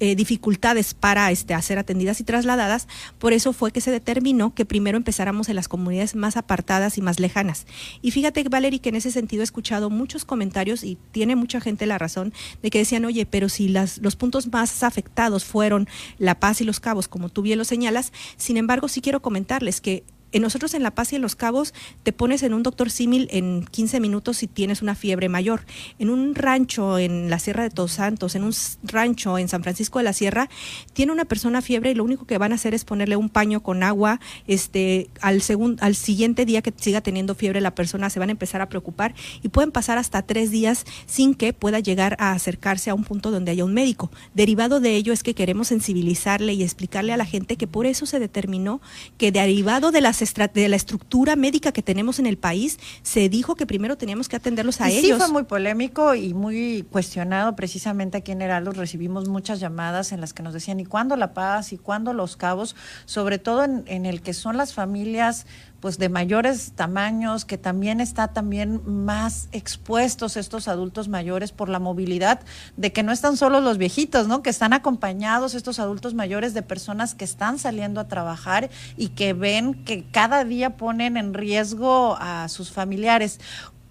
eh 0.00 0.14
dificultades 0.28 0.92
para 0.92 1.30
este, 1.30 1.54
hacer 1.54 1.78
atendidas 1.78 2.20
y 2.20 2.24
trasladadas, 2.24 2.86
por 3.18 3.32
eso 3.32 3.54
fue 3.54 3.72
que 3.72 3.80
se 3.80 3.90
determinó 3.90 4.54
que 4.54 4.66
primero 4.66 4.98
empezáramos 4.98 5.48
en 5.48 5.56
las 5.56 5.68
comunidades 5.68 6.14
más 6.14 6.36
apartadas 6.36 6.98
y 6.98 7.00
más 7.00 7.18
lejanas. 7.18 7.66
Y 8.02 8.10
fíjate, 8.10 8.44
Valerie, 8.44 8.80
que 8.80 8.90
en 8.90 8.96
ese 8.96 9.10
sentido 9.10 9.42
he 9.42 9.44
escuchado 9.44 9.88
muchos 9.88 10.26
comentarios 10.26 10.84
y 10.84 10.98
tiene 11.12 11.34
mucha 11.34 11.62
gente 11.62 11.86
la 11.86 11.96
razón 11.96 12.34
de 12.62 12.68
que 12.68 12.78
decían, 12.78 13.06
oye, 13.06 13.24
pero 13.24 13.48
si 13.48 13.68
las, 13.68 13.98
los 13.98 14.16
puntos 14.16 14.52
más 14.52 14.82
afectados 14.82 15.46
fueron 15.46 15.88
La 16.18 16.38
Paz 16.38 16.60
y 16.60 16.64
Los 16.64 16.78
Cabos, 16.78 17.08
como 17.08 17.30
tú 17.30 17.40
bien 17.40 17.58
lo 17.58 17.64
señalas, 17.64 18.12
sin 18.36 18.58
embargo, 18.58 18.88
sí 18.88 19.00
quiero 19.00 19.22
comentarles 19.22 19.80
que 19.80 20.04
nosotros 20.34 20.74
en 20.74 20.82
La 20.82 20.90
Paz 20.90 21.12
y 21.12 21.16
en 21.16 21.22
Los 21.22 21.36
Cabos 21.36 21.74
te 22.02 22.12
pones 22.12 22.42
en 22.42 22.54
un 22.54 22.62
doctor 22.62 22.90
símil 22.90 23.28
en 23.30 23.64
15 23.64 24.00
minutos 24.00 24.38
si 24.38 24.46
tienes 24.46 24.82
una 24.82 24.94
fiebre 24.94 25.28
mayor. 25.28 25.62
En 25.98 26.10
un 26.10 26.34
rancho 26.34 26.98
en 26.98 27.30
la 27.30 27.38
Sierra 27.38 27.62
de 27.62 27.70
Todos 27.70 27.92
Santos, 27.92 28.34
en 28.34 28.44
un 28.44 28.52
rancho 28.82 29.38
en 29.38 29.48
San 29.48 29.62
Francisco 29.62 29.98
de 29.98 30.04
la 30.04 30.12
Sierra, 30.12 30.48
tiene 30.92 31.12
una 31.12 31.24
persona 31.24 31.62
fiebre 31.62 31.90
y 31.90 31.94
lo 31.94 32.04
único 32.04 32.26
que 32.26 32.38
van 32.38 32.52
a 32.52 32.56
hacer 32.56 32.74
es 32.74 32.84
ponerle 32.84 33.16
un 33.16 33.28
paño 33.28 33.62
con 33.62 33.82
agua. 33.82 34.20
Este, 34.46 35.08
al, 35.20 35.42
segundo, 35.42 35.82
al 35.82 35.94
siguiente 35.94 36.44
día 36.44 36.62
que 36.62 36.72
siga 36.76 37.00
teniendo 37.00 37.34
fiebre 37.34 37.60
la 37.60 37.74
persona 37.74 38.10
se 38.10 38.18
van 38.18 38.28
a 38.28 38.32
empezar 38.32 38.60
a 38.60 38.68
preocupar 38.68 39.14
y 39.42 39.48
pueden 39.48 39.72
pasar 39.72 39.98
hasta 39.98 40.22
tres 40.22 40.50
días 40.50 40.84
sin 41.06 41.34
que 41.34 41.52
pueda 41.52 41.80
llegar 41.80 42.16
a 42.18 42.32
acercarse 42.32 42.90
a 42.90 42.94
un 42.94 43.04
punto 43.04 43.30
donde 43.30 43.52
haya 43.52 43.64
un 43.64 43.74
médico. 43.74 44.10
Derivado 44.34 44.80
de 44.80 44.94
ello 44.94 45.12
es 45.12 45.22
que 45.22 45.34
queremos 45.34 45.68
sensibilizarle 45.68 46.52
y 46.52 46.62
explicarle 46.62 47.12
a 47.12 47.16
la 47.16 47.24
gente 47.24 47.56
que 47.56 47.66
por 47.66 47.86
eso 47.86 48.06
se 48.06 48.18
determinó 48.18 48.80
que 49.16 49.32
derivado 49.32 49.90
de 49.90 50.00
las 50.00 50.17
de 50.18 50.68
la 50.68 50.76
estructura 50.76 51.36
médica 51.36 51.72
que 51.72 51.82
tenemos 51.82 52.18
en 52.18 52.26
el 52.26 52.38
país, 52.38 52.78
se 53.02 53.28
dijo 53.28 53.54
que 53.54 53.66
primero 53.66 53.96
teníamos 53.96 54.28
que 54.28 54.36
atenderlos 54.36 54.80
a 54.80 54.88
ellos. 54.90 55.02
Sí, 55.02 55.12
fue 55.12 55.28
muy 55.28 55.44
polémico 55.44 56.14
y 56.14 56.34
muy 56.34 56.86
cuestionado 56.90 57.54
precisamente 57.56 58.18
aquí 58.18 58.32
en 58.32 58.42
Heraldo. 58.42 58.72
Recibimos 58.72 59.28
muchas 59.28 59.60
llamadas 59.60 60.12
en 60.12 60.20
las 60.20 60.32
que 60.32 60.42
nos 60.42 60.54
decían, 60.54 60.80
¿y 60.80 60.84
cuándo 60.84 61.16
La 61.16 61.34
Paz? 61.34 61.72
¿Y 61.72 61.78
cuándo 61.78 62.12
Los 62.12 62.36
Cabos? 62.36 62.76
Sobre 63.04 63.38
todo 63.38 63.64
en, 63.64 63.84
en 63.86 64.06
el 64.06 64.22
que 64.22 64.34
son 64.34 64.56
las 64.56 64.74
familias 64.74 65.46
pues 65.80 65.98
de 65.98 66.08
mayores 66.08 66.72
tamaños, 66.72 67.44
que 67.44 67.58
también 67.58 68.00
está 68.00 68.28
también 68.28 68.80
más 68.84 69.48
expuestos 69.52 70.36
estos 70.36 70.68
adultos 70.68 71.08
mayores 71.08 71.52
por 71.52 71.68
la 71.68 71.78
movilidad, 71.78 72.40
de 72.76 72.92
que 72.92 73.02
no 73.02 73.12
están 73.12 73.36
solos 73.36 73.62
los 73.62 73.78
viejitos, 73.78 74.26
¿no? 74.26 74.42
Que 74.42 74.50
están 74.50 74.72
acompañados 74.72 75.54
estos 75.54 75.78
adultos 75.78 76.14
mayores 76.14 76.54
de 76.54 76.62
personas 76.62 77.14
que 77.14 77.24
están 77.24 77.58
saliendo 77.58 78.00
a 78.00 78.08
trabajar 78.08 78.70
y 78.96 79.10
que 79.10 79.32
ven 79.32 79.84
que 79.84 80.04
cada 80.10 80.44
día 80.44 80.76
ponen 80.76 81.16
en 81.16 81.34
riesgo 81.34 82.16
a 82.18 82.48
sus 82.48 82.72
familiares. 82.72 83.40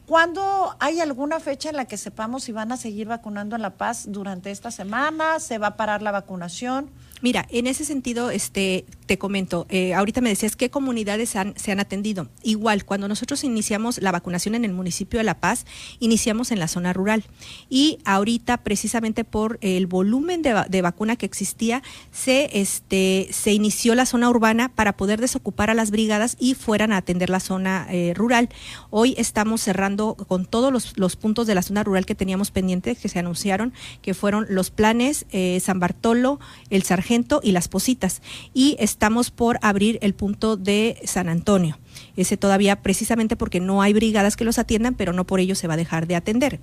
¿Cuándo 0.08 0.76
hay 0.80 1.02
alguna 1.02 1.42
fecha 1.42 1.70
en 1.70 1.76
la 1.76 1.84
que 1.84 1.98
sepamos 1.98 2.46
si 2.46 2.54
van 2.54 2.72
a 2.72 2.78
seguir 2.78 3.08
vacunando 3.08 3.58
en 3.58 3.62
La 3.62 3.72
Paz 3.72 4.06
durante 4.08 4.52
esta 4.52 4.72
semana? 4.72 5.40
¿Se 5.40 5.58
va 5.58 5.68
a 5.68 5.76
parar 5.76 6.02
la 6.02 6.12
vacunación? 6.12 6.90
Mira, 7.22 7.48
en 7.50 7.66
ese 7.66 7.84
sentido, 7.84 8.30
este, 8.30 8.86
te 9.08 9.18
comento, 9.18 9.66
eh, 9.70 9.96
ahorita 9.96 10.22
me 10.22 10.30
decías 10.30 10.56
qué 10.56 10.70
comunidades 10.70 11.30
se 11.56 11.72
han 11.72 11.80
atendido. 11.80 12.30
Igual, 12.44 12.86
cuando 12.86 13.08
nosotros 13.08 13.44
iniciamos 13.44 14.00
la 14.02 14.12
vacunación 14.12 14.54
en 14.54 14.66
el 14.66 14.74
municipio 14.74 15.18
de 15.18 15.24
La 15.24 15.40
Paz, 15.40 15.66
iniciamos 16.00 16.52
en 16.52 16.60
la 16.60 16.68
zona 16.68 16.94
rural. 16.94 17.24
Y 17.70 17.98
ahorita, 18.06 18.58
precisamente 18.58 19.24
por 19.24 19.58
el 19.62 19.88
volumen 19.88 20.44
de, 20.44 20.82
vacuna 20.82 21.16
que 21.16 21.26
existía, 21.26 21.82
se, 22.12 22.50
este, 22.54 23.28
se 23.32 23.52
inició 23.52 23.96
la 23.96 24.06
zona 24.06 24.30
urbana 24.30 24.70
para 24.70 24.96
poder 24.96 25.20
desocupar 25.20 25.72
a 25.72 25.74
las 25.74 25.90
brigadas 25.90 26.38
y 26.40 26.54
fueran 26.54 26.92
a 26.92 26.98
atender 26.98 27.32
la 27.32 27.40
zona 27.40 27.88
eh, 27.90 28.14
rural. 28.16 28.50
Hoy 28.92 29.16
estamos 29.18 29.62
cerrando 29.62 30.16
con 30.16 30.46
todos 30.46 30.94
los, 30.96 31.16
puntos 31.16 31.48
de 31.48 31.56
la 31.56 31.64
zona 31.64 31.84
rural 31.84 32.06
que 32.06 32.14
teníamos 32.14 32.52
pendientes, 32.52 33.00
que 33.00 33.10
se 33.10 33.18
anunciaron, 33.18 33.74
que 34.04 34.14
fueron 34.14 34.46
los 34.50 34.70
planes 34.70 35.26
eh, 35.32 35.60
San 35.62 35.80
Bartolo, 35.80 36.40
el 36.70 36.84
Sargento 36.84 37.07
y 37.42 37.52
Las 37.52 37.68
Positas. 37.68 38.22
Y 38.54 38.76
estamos 38.80 39.32
por 39.32 39.60
abrir 39.62 39.98
el 40.02 40.14
punto 40.14 40.58
de 40.58 41.00
San 41.06 41.30
Antonio. 41.30 41.78
Ese 42.18 42.36
todavía 42.36 42.82
precisamente 42.82 43.38
porque 43.38 43.60
no 43.60 43.82
hay 43.82 43.94
brigadas 43.94 44.36
que 44.36 44.44
los 44.44 44.60
atiendan, 44.60 44.94
pero 44.94 45.14
no 45.14 45.26
por 45.26 45.40
ello 45.40 45.56
se 45.56 45.68
va 45.68 45.76
a 45.76 45.78
dejar 45.78 46.08
de 46.08 46.16
atender. 46.16 46.60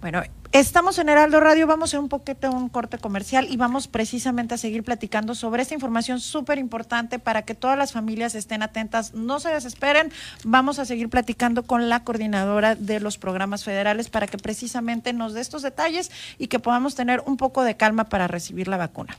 Bueno, 0.00 0.22
estamos 0.52 0.98
en 0.98 1.08
Heraldo 1.08 1.40
Radio, 1.40 1.66
vamos 1.66 1.94
a 1.94 1.98
un 1.98 2.08
poquito 2.08 2.50
un 2.50 2.68
corte 2.68 2.98
comercial 2.98 3.48
y 3.50 3.56
vamos 3.56 3.88
precisamente 3.88 4.54
a 4.54 4.58
seguir 4.58 4.84
platicando 4.84 5.34
sobre 5.34 5.62
esta 5.62 5.74
información 5.74 6.20
súper 6.20 6.58
importante 6.58 7.18
para 7.18 7.42
que 7.42 7.54
todas 7.54 7.78
las 7.78 7.92
familias 7.92 8.34
estén 8.34 8.62
atentas, 8.62 9.14
no 9.14 9.40
se 9.40 9.48
desesperen, 9.48 10.12
vamos 10.44 10.78
a 10.78 10.84
seguir 10.84 11.08
platicando 11.08 11.62
con 11.62 11.88
la 11.88 12.04
coordinadora 12.04 12.74
de 12.74 13.00
los 13.00 13.16
programas 13.16 13.64
federales 13.64 14.10
para 14.10 14.26
que 14.26 14.38
precisamente 14.38 15.12
nos 15.14 15.32
dé 15.32 15.40
estos 15.40 15.62
detalles 15.62 16.12
y 16.38 16.48
que 16.48 16.60
podamos 16.60 16.94
tener 16.94 17.22
un 17.26 17.36
poco 17.38 17.64
de 17.64 17.76
calma 17.76 18.04
para 18.04 18.28
recibir 18.28 18.68
la 18.68 18.76
vacuna. 18.76 19.16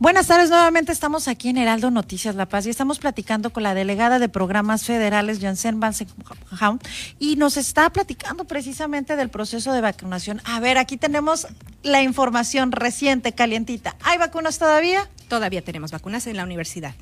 Buenas 0.00 0.26
tardes, 0.26 0.50
nuevamente 0.50 0.90
estamos 0.90 1.28
aquí 1.28 1.50
en 1.50 1.56
Heraldo 1.56 1.88
Noticias 1.92 2.34
La 2.34 2.46
Paz 2.46 2.66
y 2.66 2.70
estamos 2.70 2.98
platicando 2.98 3.52
con 3.52 3.62
la 3.62 3.74
delegada 3.74 4.18
de 4.18 4.28
programas 4.28 4.84
federales, 4.84 5.38
Janssen 5.40 5.78
Bansenhaum, 5.78 6.80
y 7.20 7.36
nos 7.36 7.56
está 7.56 7.88
platicando 7.90 8.44
precisamente 8.44 9.14
del 9.14 9.28
proceso 9.28 9.72
de 9.72 9.80
vacunación. 9.80 10.40
A 10.46 10.58
ver, 10.58 10.78
aquí 10.78 10.96
tenemos 10.96 11.46
la 11.84 12.02
información 12.02 12.72
reciente, 12.72 13.34
calientita. 13.34 13.94
¿Hay 14.02 14.18
vacunas 14.18 14.58
todavía? 14.58 15.08
Todavía 15.28 15.62
tenemos 15.62 15.92
vacunas 15.92 16.26
en 16.26 16.36
la 16.36 16.44
universidad 16.44 16.94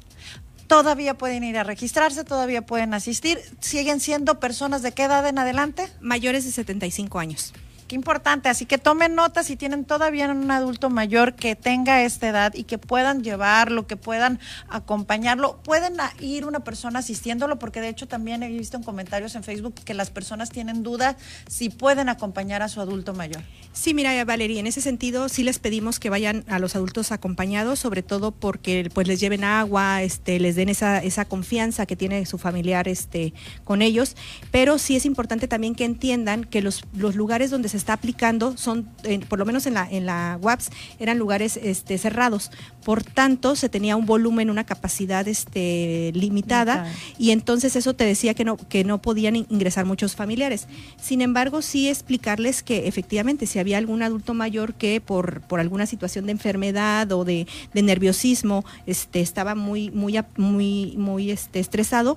todavía 0.68 1.18
pueden 1.18 1.44
ir 1.44 1.58
a 1.58 1.64
registrarse, 1.64 2.24
todavía 2.24 2.64
pueden 2.64 2.94
asistir. 2.94 3.38
¿Siguen 3.60 4.00
siendo 4.00 4.40
personas 4.40 4.80
de 4.80 4.92
qué 4.92 5.02
edad 5.02 5.28
en 5.28 5.38
adelante? 5.38 5.86
Mayores 6.00 6.46
de 6.46 6.50
75 6.50 7.18
años 7.18 7.52
importante. 7.92 8.48
Así 8.48 8.66
que 8.66 8.78
tomen 8.78 9.14
nota 9.14 9.42
si 9.42 9.56
tienen 9.56 9.84
todavía 9.84 10.28
un 10.30 10.50
adulto 10.50 10.90
mayor 10.90 11.34
que 11.34 11.56
tenga 11.56 12.02
esta 12.02 12.28
edad 12.28 12.54
y 12.54 12.64
que 12.64 12.78
puedan 12.78 13.22
llevarlo, 13.22 13.86
que 13.86 13.96
puedan 13.96 14.40
acompañarlo. 14.68 15.58
Pueden 15.62 15.94
ir 16.20 16.46
una 16.46 16.60
persona 16.60 17.00
asistiéndolo, 17.00 17.58
porque 17.58 17.80
de 17.80 17.88
hecho 17.88 18.08
también 18.08 18.42
he 18.42 18.48
visto 18.48 18.76
en 18.76 18.82
comentarios 18.82 19.34
en 19.34 19.44
Facebook 19.44 19.74
que 19.74 19.94
las 19.94 20.10
personas 20.10 20.50
tienen 20.50 20.82
duda 20.82 21.16
si 21.48 21.68
pueden 21.68 22.08
acompañar 22.08 22.62
a 22.62 22.68
su 22.68 22.80
adulto 22.80 23.14
mayor. 23.14 23.42
Sí, 23.72 23.94
mira, 23.94 24.22
Valeria, 24.24 24.60
en 24.60 24.66
ese 24.66 24.82
sentido 24.82 25.30
sí 25.30 25.42
les 25.42 25.58
pedimos 25.58 25.98
que 25.98 26.10
vayan 26.10 26.44
a 26.48 26.58
los 26.58 26.76
adultos 26.76 27.10
acompañados, 27.10 27.78
sobre 27.78 28.02
todo 28.02 28.30
porque 28.30 28.90
pues 28.92 29.08
les 29.08 29.18
lleven 29.18 29.44
agua, 29.44 30.02
este, 30.02 30.38
les 30.38 30.56
den 30.56 30.68
esa, 30.68 30.98
esa 31.02 31.24
confianza 31.24 31.86
que 31.86 31.96
tiene 31.96 32.26
su 32.26 32.36
familiar 32.36 32.86
este, 32.86 33.32
con 33.64 33.80
ellos. 33.80 34.14
Pero 34.50 34.78
sí 34.78 34.96
es 34.96 35.06
importante 35.06 35.48
también 35.48 35.74
que 35.74 35.84
entiendan 35.84 36.44
que 36.44 36.60
los, 36.60 36.84
los 36.94 37.16
lugares 37.16 37.50
donde 37.50 37.68
se 37.68 37.76
está 37.82 37.94
aplicando 37.94 38.56
son, 38.56 38.88
por 39.28 39.38
lo 39.38 39.44
menos 39.44 39.66
en 39.66 39.74
la, 39.74 39.88
en 39.90 40.06
la 40.06 40.38
WAPS, 40.40 40.70
eran 40.98 41.18
lugares 41.18 41.58
este, 41.62 41.98
cerrados. 41.98 42.50
Por 42.84 43.02
tanto, 43.02 43.54
se 43.54 43.68
tenía 43.68 43.96
un 43.96 44.06
volumen, 44.06 44.50
una 44.50 44.64
capacidad 44.64 45.26
este, 45.28 46.12
limitada 46.14 46.90
y 47.18 47.30
entonces 47.30 47.76
eso 47.76 47.94
te 47.94 48.04
decía 48.04 48.34
que 48.34 48.44
no, 48.44 48.56
que 48.56 48.84
no 48.84 49.02
podían 49.02 49.36
ingresar 49.36 49.84
muchos 49.84 50.16
familiares. 50.16 50.66
Sin 51.00 51.20
embargo, 51.20 51.62
sí 51.62 51.88
explicarles 51.88 52.62
que 52.62 52.88
efectivamente 52.88 53.46
si 53.46 53.58
había 53.58 53.78
algún 53.78 54.02
adulto 54.02 54.34
mayor 54.34 54.74
que 54.74 55.00
por, 55.00 55.42
por 55.42 55.60
alguna 55.60 55.86
situación 55.86 56.26
de 56.26 56.32
enfermedad 56.32 57.10
o 57.12 57.24
de, 57.24 57.46
nerviosismo 57.74 58.64
este, 58.86 59.20
estaba 59.20 59.56
muy, 59.56 59.90
muy, 59.90 60.18
muy, 60.36 60.94
muy 60.96 61.30
este, 61.30 61.58
estresado 61.58 62.16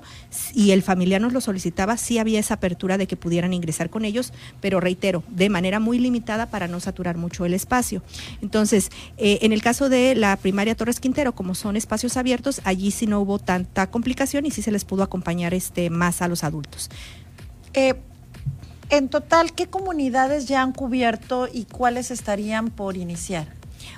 y 0.53 0.71
el 0.71 0.83
familiar 0.83 1.21
nos 1.21 1.33
lo 1.33 1.41
solicitaba, 1.41 1.97
sí 1.97 2.19
había 2.19 2.39
esa 2.39 2.55
apertura 2.55 2.97
de 2.97 3.07
que 3.07 3.15
pudieran 3.15 3.53
ingresar 3.53 3.89
con 3.89 4.05
ellos, 4.05 4.31
pero 4.61 4.79
reitero, 4.79 5.23
de 5.29 5.49
manera 5.55 5.79
muy 5.79 5.99
limitada 5.99 6.47
para 6.47 6.67
no 6.67 6.81
saturar 6.81 7.15
mucho 7.15 7.45
el 7.45 7.53
espacio. 7.53 8.03
Entonces, 8.41 8.91
eh, 9.17 9.39
en 9.41 9.53
el 9.53 9.61
caso 9.61 9.87
de 9.87 10.13
la 10.13 10.35
primaria 10.35 10.75
Torres 10.75 10.99
Quintero, 10.99 11.33
como 11.33 11.55
son 11.55 11.77
espacios 11.77 12.17
abiertos, 12.17 12.59
allí 12.65 12.91
sí 12.91 13.07
no 13.07 13.21
hubo 13.21 13.39
tanta 13.39 13.87
complicación 13.89 14.45
y 14.45 14.51
sí 14.51 14.61
se 14.61 14.71
les 14.71 14.83
pudo 14.83 15.01
acompañar 15.01 15.53
este, 15.53 15.89
más 15.89 16.21
a 16.21 16.27
los 16.27 16.43
adultos. 16.43 16.89
Eh, 17.73 17.93
en 18.89 19.07
total, 19.07 19.53
¿qué 19.53 19.67
comunidades 19.67 20.45
ya 20.45 20.61
han 20.61 20.73
cubierto 20.73 21.47
y 21.51 21.63
cuáles 21.63 22.11
estarían 22.11 22.69
por 22.69 22.97
iniciar? 22.97 23.47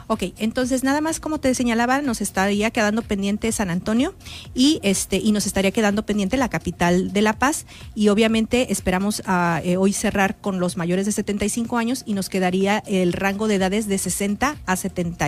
Ok, 0.08 0.24
entonces 0.38 0.84
nada 0.84 1.02
más 1.02 1.20
como 1.20 1.40
te 1.40 1.54
señalaba, 1.54 2.02
nos 2.02 2.22
estaría 2.22 2.72
quedando 2.72 3.02
pendiente 3.02 3.52
San 3.52 3.70
Antonio 3.70 4.16
y 4.54 4.80
este 4.84 5.18
y 5.18 5.32
nos 5.32 5.46
estaría 5.46 5.72
quedando 5.72 6.06
pendiente 6.06 6.38
la 6.38 6.50
capital 6.50 7.14
de 7.14 7.22
La 7.22 7.34
Paz 7.34 7.66
y 7.96 8.10
obviamente 8.10 8.72
esperamos 8.72 9.22
a, 9.26 9.62
eh, 9.64 9.78
hoy 9.78 9.94
cerrar 9.94 10.38
con 10.40 10.60
los 10.60 10.78
mayores 10.78 11.06
de 11.06 11.12
75 11.12 11.78
años 11.78 12.04
y 12.06 12.14
nos 12.14 12.30
quedaría 12.30 12.84
el 12.88 13.14
rango 13.14 13.48
de 13.48 13.56
edades 13.56 13.88
de 13.88 13.98
60 13.98 14.58
a 14.66 14.76
70 14.76 15.28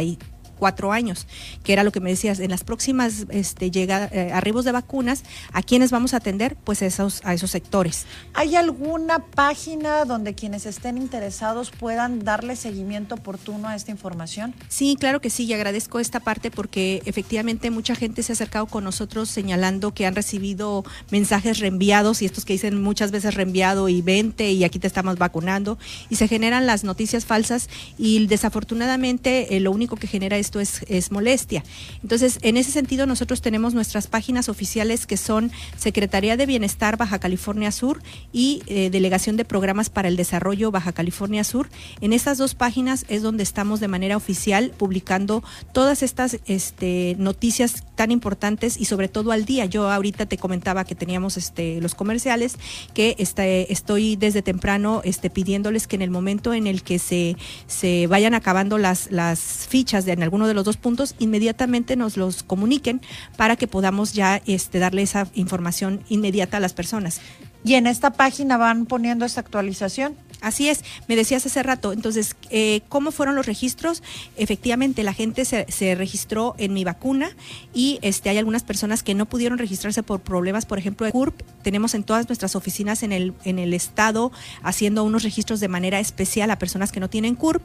cuatro 0.60 0.92
años, 0.92 1.26
que 1.64 1.74
era 1.74 1.84
lo 1.84 1.92
que 1.92 2.00
me 2.00 2.12
decías, 2.12 2.40
en 2.40 2.52
las 2.52 2.64
próximas 2.64 3.26
este, 3.30 3.72
llega, 3.72 4.10
eh, 4.12 4.32
arribos 4.34 4.66
de 4.66 4.72
vacunas, 4.72 5.24
¿a 5.54 5.64
quiénes 5.64 5.90
vamos 5.90 6.14
a 6.14 6.18
atender? 6.18 6.56
Pues 6.64 6.82
esos, 6.82 7.22
a 7.24 7.34
esos 7.34 7.52
sectores. 7.52 8.06
¿Hay 8.34 8.56
alguna 8.56 9.20
página 9.20 10.06
donde 10.06 10.36
quienes 10.36 10.66
estén 10.66 10.98
interesados 10.98 11.72
puedan 11.72 12.24
darle 12.24 12.56
seguimiento 12.56 13.16
oportuno 13.16 13.68
a 13.68 13.76
esta 13.76 13.92
información? 13.92 14.54
Sí, 14.68 14.98
claro 15.00 15.22
que 15.22 15.30
sí, 15.30 15.46
y 15.46 15.54
agradezco 15.54 16.00
esta 16.00 16.20
parte 16.20 16.52
porque 16.52 17.02
efectivamente 17.06 17.72
mucha 17.72 17.96
gente 17.96 18.22
se 18.22 18.34
ha 18.34 18.34
acercado 18.34 18.68
con 18.68 18.84
nosotros 18.84 19.30
señalando 19.30 19.94
que 19.94 20.06
han 20.06 20.16
recibido 20.16 20.84
mensajes 21.10 21.60
reenviados 21.60 22.22
y 22.22 22.26
estos 22.26 22.46
que 22.46 22.54
dicen 22.54 22.82
muchas 22.82 23.12
veces 23.12 23.36
reenviado 23.36 23.88
y 23.90 24.02
vente 24.02 24.52
y 24.52 24.64
aquí 24.64 24.80
te 24.80 24.88
estamos 24.88 25.18
vacunando 25.18 25.78
y 26.10 26.16
se 26.16 26.28
generan 26.28 26.66
las 26.66 26.84
noticias 26.84 27.26
falsas 27.26 27.70
y 27.98 28.28
desafortunadamente 28.28 29.56
eh, 29.56 29.60
lo 29.60 29.72
único 29.72 29.96
que 29.96 30.08
genera 30.08 30.38
es 30.38 30.49
esto 30.50 30.84
es, 30.88 31.12
molestia. 31.12 31.64
Entonces, 32.04 32.40
en 32.42 32.58
ese 32.58 32.72
sentido, 32.72 33.06
nosotros 33.06 33.42
tenemos 33.42 33.74
nuestras 33.74 34.08
páginas 34.08 34.50
oficiales 34.50 35.08
que 35.08 35.18
son 35.18 35.52
Secretaría 35.78 36.38
de 36.38 36.46
Bienestar 36.46 36.98
Baja 36.98 37.20
California 37.20 37.72
Sur 37.72 38.02
y 38.32 38.62
eh, 38.68 38.90
Delegación 38.90 39.38
de 39.38 39.46
Programas 39.46 39.90
para 39.90 40.08
el 40.08 40.16
Desarrollo 40.16 40.72
Baja 40.72 40.92
California 40.92 41.44
Sur. 41.44 41.70
En 42.02 42.14
estas 42.14 42.38
dos 42.38 42.54
páginas 42.54 43.06
es 43.10 43.22
donde 43.22 43.44
estamos 43.44 43.80
de 43.80 43.88
manera 43.88 44.18
oficial 44.18 44.72
publicando 44.78 45.44
todas 45.72 46.04
estas 46.04 46.38
este, 46.46 47.16
noticias 47.18 47.84
tan 47.96 48.12
importantes 48.12 48.80
y 48.80 48.86
sobre 48.86 49.08
todo 49.08 49.32
al 49.32 49.46
día. 49.46 49.66
Yo 49.66 49.90
ahorita 49.90 50.26
te 50.26 50.38
comentaba 50.38 50.84
que 50.84 50.96
teníamos 50.96 51.38
este, 51.38 51.82
los 51.82 51.96
comerciales, 51.96 52.58
que 52.94 53.16
este, 53.20 53.72
estoy 53.72 54.16
desde 54.16 54.42
temprano 54.42 55.02
este, 55.04 55.30
pidiéndoles 55.30 55.88
que 55.88 55.96
en 55.96 56.02
el 56.02 56.10
momento 56.10 56.54
en 56.54 56.68
el 56.68 56.84
que 56.84 57.00
se, 57.00 57.36
se 57.68 58.08
vayan 58.08 58.34
acabando 58.34 58.78
las, 58.78 59.12
las 59.12 59.68
fichas 59.68 60.06
de 60.06 60.20
en 60.20 60.24
algún 60.24 60.39
uno 60.40 60.48
de 60.48 60.54
los 60.54 60.64
dos 60.64 60.78
puntos, 60.78 61.16
inmediatamente 61.20 61.98
nos 61.98 62.16
los 62.16 62.44
comuniquen 62.44 63.02
para 63.36 63.58
que 63.58 63.68
podamos 63.68 64.14
ya 64.14 64.42
este, 64.46 64.80
darle 64.80 65.02
esa 65.02 65.28
información 65.36 66.02
inmediata 66.08 66.58
a 66.58 66.60
las 66.62 66.74
personas. 66.74 67.20
Y 67.64 67.76
en 67.76 67.88
esta 67.88 68.12
página 68.12 68.58
van 68.58 68.86
poniendo 68.86 69.26
esta 69.26 69.42
actualización. 69.42 70.16
Así 70.42 70.70
es, 70.70 70.86
me 71.10 71.18
decías 71.18 71.46
hace 71.46 71.62
rato, 71.64 71.92
entonces, 71.92 72.38
eh, 72.50 72.80
¿cómo 72.88 73.12
fueron 73.12 73.36
los 73.36 73.46
registros? 73.46 74.02
Efectivamente, 74.38 75.04
la 75.04 75.14
gente 75.14 75.44
se, 75.44 75.96
registró 75.96 76.56
en 76.58 76.74
mi 76.74 76.86
vacuna 76.86 77.32
y 77.74 78.00
este, 78.04 78.30
hay 78.30 78.38
algunas 78.38 78.64
personas 78.64 79.04
que 79.04 79.16
no 79.16 79.26
pudieron 79.26 79.58
registrarse 79.58 80.02
por 80.02 80.22
problemas, 80.22 80.66
por 80.66 80.80
ejemplo, 80.80 81.06
de 81.06 81.12
CURP. 81.12 81.42
Tenemos 81.62 81.94
en 81.94 82.04
todas 82.04 82.30
nuestras 82.30 82.56
oficinas 82.56 83.04
en 83.04 83.12
el, 83.12 83.34
en 83.44 83.60
el 83.60 83.74
estado 83.74 84.32
haciendo 84.64 85.04
unos 85.04 85.24
registros 85.24 85.60
de 85.60 85.68
manera 85.68 86.00
especial 86.00 86.52
a 86.52 86.60
personas 86.60 86.94
que 86.94 87.02
no 87.02 87.10
tienen 87.10 87.36
CURP 87.36 87.62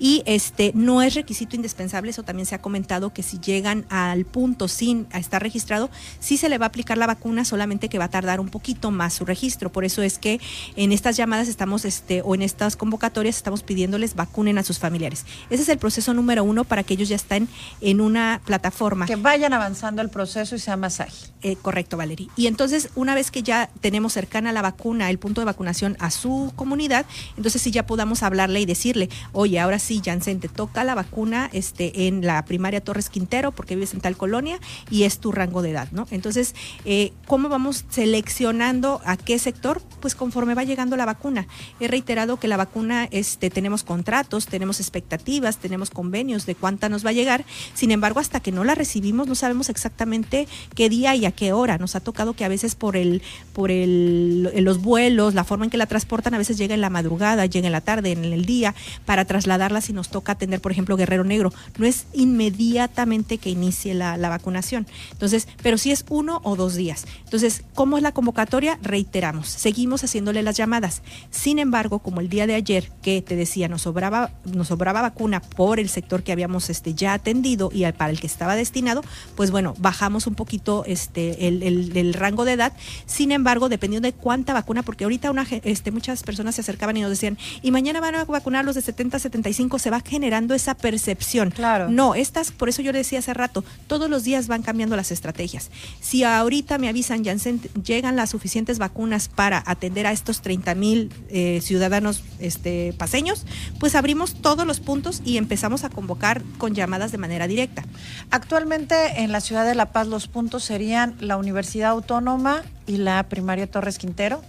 y 0.00 0.24
este, 0.26 0.72
no 0.74 1.02
es 1.02 1.14
requisito 1.14 1.54
indispensable, 1.54 2.10
eso 2.10 2.24
también 2.24 2.46
se 2.46 2.56
ha 2.56 2.60
comentado 2.60 3.12
que 3.12 3.22
si 3.22 3.38
llegan 3.38 3.86
al 3.88 4.24
punto 4.24 4.66
sin 4.66 5.06
estar 5.14 5.40
registrado, 5.40 5.90
sí 6.18 6.36
se 6.36 6.48
le 6.48 6.58
va 6.58 6.66
a 6.66 6.68
aplicar 6.68 6.98
la 6.98 7.06
vacuna, 7.06 7.44
solamente 7.44 7.88
que 7.88 7.98
va 7.98 8.06
a 8.06 8.10
tardar 8.10 8.40
un 8.40 8.48
poquito 8.48 8.90
más 8.90 9.14
su 9.14 9.24
registro. 9.24 9.35
Por 9.70 9.84
eso 9.84 10.02
es 10.02 10.18
que 10.18 10.40
en 10.76 10.92
estas 10.92 11.16
llamadas 11.16 11.48
estamos... 11.48 11.84
Este, 11.84 12.22
o 12.22 12.34
en 12.34 12.42
estas 12.42 12.76
convocatorias 12.76 13.36
estamos 13.36 13.62
pidiéndoles 13.62 14.14
vacunen 14.14 14.58
a 14.58 14.62
sus 14.62 14.78
familiares. 14.78 15.24
Ese 15.50 15.62
es 15.62 15.68
el 15.68 15.78
proceso 15.78 16.14
número 16.14 16.42
uno 16.44 16.64
para 16.64 16.82
que 16.82 16.94
ellos 16.94 17.08
ya 17.08 17.16
estén 17.16 17.48
en 17.80 18.00
una 18.00 18.40
plataforma. 18.44 19.06
Que 19.06 19.16
vayan 19.16 19.52
avanzando 19.52 20.02
el 20.02 20.08
proceso 20.08 20.56
y 20.56 20.58
sea 20.58 20.76
más 20.76 21.00
ágil. 21.00 21.30
Eh, 21.42 21.56
correcto, 21.56 21.96
Valerie. 21.96 22.28
Y 22.36 22.46
entonces, 22.46 22.90
una 22.94 23.14
vez 23.14 23.30
que 23.30 23.42
ya 23.42 23.70
tenemos 23.80 24.12
cercana 24.12 24.52
la 24.52 24.62
vacuna, 24.62 25.10
el 25.10 25.18
punto 25.18 25.40
de 25.40 25.44
vacunación 25.44 25.96
a 26.00 26.10
su 26.10 26.52
comunidad, 26.56 27.06
entonces 27.36 27.62
sí 27.62 27.70
ya 27.70 27.86
podamos 27.86 28.22
hablarle 28.22 28.60
y 28.60 28.66
decirle, 28.66 29.08
oye, 29.32 29.60
ahora 29.60 29.78
sí, 29.78 30.00
Janssen, 30.04 30.40
te 30.40 30.48
toca 30.48 30.84
la 30.84 30.94
vacuna 30.94 31.50
este, 31.52 32.06
en 32.06 32.26
la 32.26 32.44
primaria 32.44 32.80
Torres 32.80 33.10
Quintero 33.10 33.52
porque 33.52 33.74
vives 33.74 33.94
en 33.94 34.00
tal 34.00 34.16
colonia 34.16 34.58
y 34.90 35.04
es 35.04 35.18
tu 35.18 35.32
rango 35.32 35.62
de 35.62 35.70
edad, 35.70 35.88
¿no? 35.92 36.06
Entonces, 36.10 36.54
eh, 36.84 37.12
¿cómo 37.26 37.48
vamos 37.48 37.84
seleccionando 37.90 39.00
a 39.04 39.16
qué 39.26 39.38
sector? 39.38 39.82
Pues 40.00 40.14
conforme 40.14 40.54
va 40.54 40.64
llegando 40.64 40.96
la 40.96 41.04
vacuna. 41.04 41.46
He 41.80 41.88
reiterado 41.88 42.38
que 42.38 42.48
la 42.48 42.56
vacuna, 42.56 43.08
este, 43.10 43.50
tenemos 43.50 43.82
contratos, 43.82 44.46
tenemos 44.46 44.80
expectativas, 44.80 45.58
tenemos 45.58 45.90
convenios 45.90 46.46
de 46.46 46.54
cuánta 46.54 46.88
nos 46.88 47.04
va 47.04 47.10
a 47.10 47.12
llegar. 47.12 47.44
Sin 47.74 47.90
embargo, 47.90 48.20
hasta 48.20 48.40
que 48.40 48.52
no 48.52 48.64
la 48.64 48.74
recibimos, 48.74 49.26
no 49.26 49.34
sabemos 49.34 49.68
exactamente 49.68 50.46
qué 50.74 50.88
día 50.88 51.14
y 51.16 51.26
a 51.26 51.32
qué 51.32 51.52
hora. 51.52 51.76
Nos 51.76 51.96
ha 51.96 52.00
tocado 52.00 52.34
que 52.34 52.44
a 52.44 52.48
veces 52.48 52.76
por 52.76 52.96
el, 52.96 53.20
por 53.52 53.70
el, 53.70 54.44
los 54.64 54.80
vuelos, 54.80 55.34
la 55.34 55.44
forma 55.44 55.64
en 55.64 55.70
que 55.70 55.76
la 55.76 55.86
transportan, 55.86 56.32
a 56.34 56.38
veces 56.38 56.56
llega 56.56 56.74
en 56.74 56.80
la 56.80 56.88
madrugada, 56.88 57.44
llega 57.46 57.66
en 57.66 57.72
la 57.72 57.80
tarde, 57.80 58.12
en 58.12 58.24
el 58.24 58.46
día, 58.46 58.74
para 59.04 59.24
trasladarla 59.24 59.80
si 59.80 59.92
nos 59.92 60.08
toca 60.08 60.32
atender, 60.32 60.60
por 60.60 60.70
ejemplo, 60.70 60.96
Guerrero 60.96 61.24
Negro. 61.24 61.52
No 61.78 61.86
es 61.86 62.06
inmediatamente 62.14 63.38
que 63.38 63.50
inicie 63.50 63.92
la, 63.92 64.16
la 64.16 64.28
vacunación. 64.28 64.86
Entonces, 65.10 65.48
pero 65.62 65.78
sí 65.78 65.90
es 65.90 66.04
uno 66.08 66.40
o 66.44 66.54
dos 66.54 66.76
días. 66.76 67.06
Entonces, 67.24 67.64
¿cómo 67.74 67.96
es 67.96 68.04
la 68.04 68.12
convocatoria? 68.12 68.78
Reiteramos, 69.16 69.48
seguimos 69.48 70.04
haciéndole 70.04 70.42
las 70.42 70.58
llamadas. 70.58 71.00
Sin 71.30 71.58
embargo, 71.58 72.00
como 72.00 72.20
el 72.20 72.28
día 72.28 72.46
de 72.46 72.54
ayer 72.54 72.90
que 73.00 73.22
te 73.22 73.34
decía, 73.34 73.66
nos 73.66 73.80
sobraba, 73.80 74.30
nos 74.44 74.68
sobraba 74.68 75.00
vacuna 75.00 75.40
por 75.40 75.80
el 75.80 75.88
sector 75.88 76.22
que 76.22 76.32
habíamos 76.32 76.68
este, 76.68 76.92
ya 76.92 77.14
atendido 77.14 77.70
y 77.72 77.90
para 77.92 78.10
el 78.10 78.20
que 78.20 78.26
estaba 78.26 78.56
destinado, 78.56 79.02
pues 79.34 79.50
bueno, 79.50 79.72
bajamos 79.78 80.26
un 80.26 80.34
poquito 80.34 80.84
este, 80.86 81.48
el, 81.48 81.62
el, 81.96 82.12
rango 82.12 82.44
de 82.44 82.52
edad. 82.52 82.74
Sin 83.06 83.32
embargo, 83.32 83.70
dependiendo 83.70 84.06
de 84.06 84.12
cuánta 84.12 84.52
vacuna, 84.52 84.82
porque 84.82 85.04
ahorita 85.04 85.30
una, 85.30 85.46
este, 85.62 85.92
muchas 85.92 86.22
personas 86.22 86.56
se 86.56 86.60
acercaban 86.60 86.98
y 86.98 87.00
nos 87.00 87.08
decían, 87.08 87.38
y 87.62 87.70
mañana 87.70 88.00
van 88.00 88.16
a 88.16 88.26
vacunar 88.26 88.66
los 88.66 88.74
de 88.74 88.82
70 88.82 89.18
75, 89.18 89.78
se 89.78 89.88
va 89.88 90.02
generando 90.06 90.54
esa 90.54 90.74
percepción. 90.74 91.52
Claro. 91.52 91.88
No, 91.88 92.14
estas, 92.14 92.50
por 92.50 92.68
eso 92.68 92.82
yo 92.82 92.92
le 92.92 92.98
decía 92.98 93.20
hace 93.20 93.32
rato, 93.32 93.64
todos 93.86 94.10
los 94.10 94.24
días 94.24 94.46
van 94.46 94.60
cambiando 94.60 94.94
las 94.94 95.10
estrategias. 95.10 95.70
Si 96.02 96.22
ahorita 96.22 96.76
me 96.76 96.90
avisan, 96.90 97.24
Janssen, 97.24 97.62
llegan 97.82 98.14
las 98.14 98.28
suficientes 98.28 98.78
vacunas 98.78 99.05
para 99.34 99.62
atender 99.66 100.06
a 100.06 100.12
estos 100.12 100.42
30 100.42 100.74
mil 100.74 101.12
eh, 101.28 101.60
ciudadanos 101.62 102.22
este, 102.38 102.92
paseños, 102.98 103.46
pues 103.78 103.94
abrimos 103.94 104.34
todos 104.34 104.66
los 104.66 104.80
puntos 104.80 105.22
y 105.24 105.36
empezamos 105.36 105.84
a 105.84 105.90
convocar 105.90 106.42
con 106.58 106.74
llamadas 106.74 107.12
de 107.12 107.18
manera 107.18 107.46
directa. 107.46 107.84
Actualmente 108.30 109.22
en 109.22 109.32
la 109.32 109.40
ciudad 109.40 109.64
de 109.64 109.74
La 109.74 109.92
Paz 109.92 110.06
los 110.06 110.28
puntos 110.28 110.64
serían 110.64 111.16
la 111.20 111.36
Universidad 111.36 111.90
Autónoma 111.90 112.62
y 112.86 112.98
la 112.98 113.22
primaria 113.28 113.66
Torres 113.66 113.98
Quintero. 113.98 114.42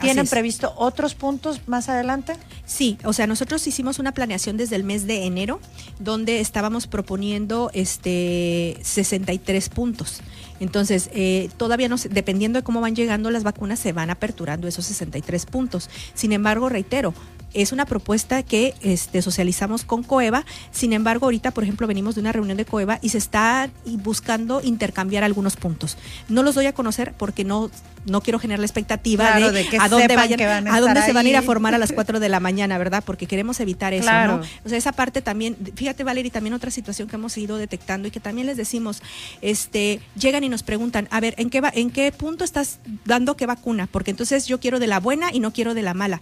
¿Tienen 0.00 0.26
previsto 0.26 0.72
otros 0.76 1.14
puntos 1.14 1.60
más 1.66 1.88
adelante? 1.88 2.34
Sí, 2.66 2.98
o 3.04 3.12
sea, 3.12 3.26
nosotros 3.26 3.66
hicimos 3.66 3.98
una 3.98 4.12
planeación 4.12 4.56
desde 4.56 4.76
el 4.76 4.84
mes 4.84 5.06
de 5.06 5.24
enero 5.24 5.60
donde 5.98 6.40
estábamos 6.40 6.86
proponiendo 6.86 7.70
este 7.74 8.78
63 8.82 9.68
puntos. 9.68 10.20
Entonces, 10.60 11.10
eh, 11.12 11.48
todavía 11.56 11.88
no, 11.88 11.96
dependiendo 12.10 12.58
de 12.58 12.62
cómo 12.62 12.80
van 12.80 12.94
llegando 12.94 13.30
las 13.30 13.42
vacunas, 13.42 13.78
se 13.78 13.92
van 13.92 14.10
aperturando 14.10 14.68
esos 14.68 14.86
63 14.86 15.46
puntos. 15.46 15.90
Sin 16.14 16.32
embargo, 16.32 16.68
reitero, 16.68 17.14
es 17.54 17.72
una 17.72 17.86
propuesta 17.86 18.42
que 18.42 18.74
este, 18.82 19.22
socializamos 19.22 19.84
con 19.84 20.02
Coeva. 20.02 20.44
Sin 20.70 20.92
embargo, 20.92 21.26
ahorita, 21.26 21.52
por 21.52 21.64
ejemplo, 21.64 21.86
venimos 21.86 22.14
de 22.14 22.20
una 22.20 22.32
reunión 22.32 22.56
de 22.56 22.64
Coeva 22.64 22.98
y 23.00 23.10
se 23.10 23.18
está 23.18 23.70
buscando 23.84 24.60
intercambiar 24.62 25.24
algunos 25.24 25.56
puntos. 25.56 25.96
No 26.28 26.42
los 26.42 26.54
doy 26.54 26.66
a 26.66 26.74
conocer 26.74 27.14
porque 27.16 27.44
no 27.44 27.70
no 28.06 28.20
quiero 28.20 28.38
generar 28.38 28.60
la 28.60 28.66
expectativa 28.66 29.38
de, 29.38 29.66
a 29.78 29.88
dónde 29.88 30.16
vayan, 30.16 30.68
a, 30.68 30.80
dónde 30.80 31.02
se 31.02 31.12
van 31.12 31.26
a 31.26 31.28
ir 31.28 31.36
a 31.36 31.42
formar 31.42 31.74
a 31.74 31.78
las 31.78 31.92
4 31.94 32.20
de 32.20 32.28
la 32.28 32.40
mañana, 32.40 32.78
¿verdad? 32.78 33.02
Porque 33.04 33.26
queremos 33.26 33.60
evitar 33.60 33.94
eso, 33.94 34.10
¿no? 34.26 34.42
O 34.64 34.68
sea, 34.68 34.78
esa 34.78 34.92
parte 34.92 35.22
también, 35.22 35.56
fíjate 35.74 36.04
Valeria, 36.04 36.30
también 36.30 36.54
otra 36.54 36.70
situación 36.70 37.08
que 37.08 37.16
hemos 37.16 37.36
ido 37.38 37.56
detectando 37.56 38.08
y 38.08 38.10
que 38.10 38.20
también 38.20 38.46
les 38.46 38.56
decimos, 38.56 39.02
este, 39.40 40.00
llegan 40.18 40.44
y 40.44 40.48
nos 40.48 40.62
preguntan, 40.62 41.08
a 41.10 41.20
ver, 41.20 41.34
¿en 41.38 41.50
qué 41.50 41.60
va, 41.60 41.72
en 41.74 41.90
qué 41.90 42.12
punto 42.12 42.44
estás 42.44 42.78
dando 43.04 43.36
qué 43.36 43.46
vacuna? 43.46 43.88
Porque 43.90 44.10
entonces 44.10 44.46
yo 44.46 44.60
quiero 44.60 44.78
de 44.78 44.86
la 44.86 45.00
buena 45.00 45.32
y 45.32 45.40
no 45.40 45.52
quiero 45.52 45.74
de 45.74 45.82
la 45.82 45.94
mala 45.94 46.20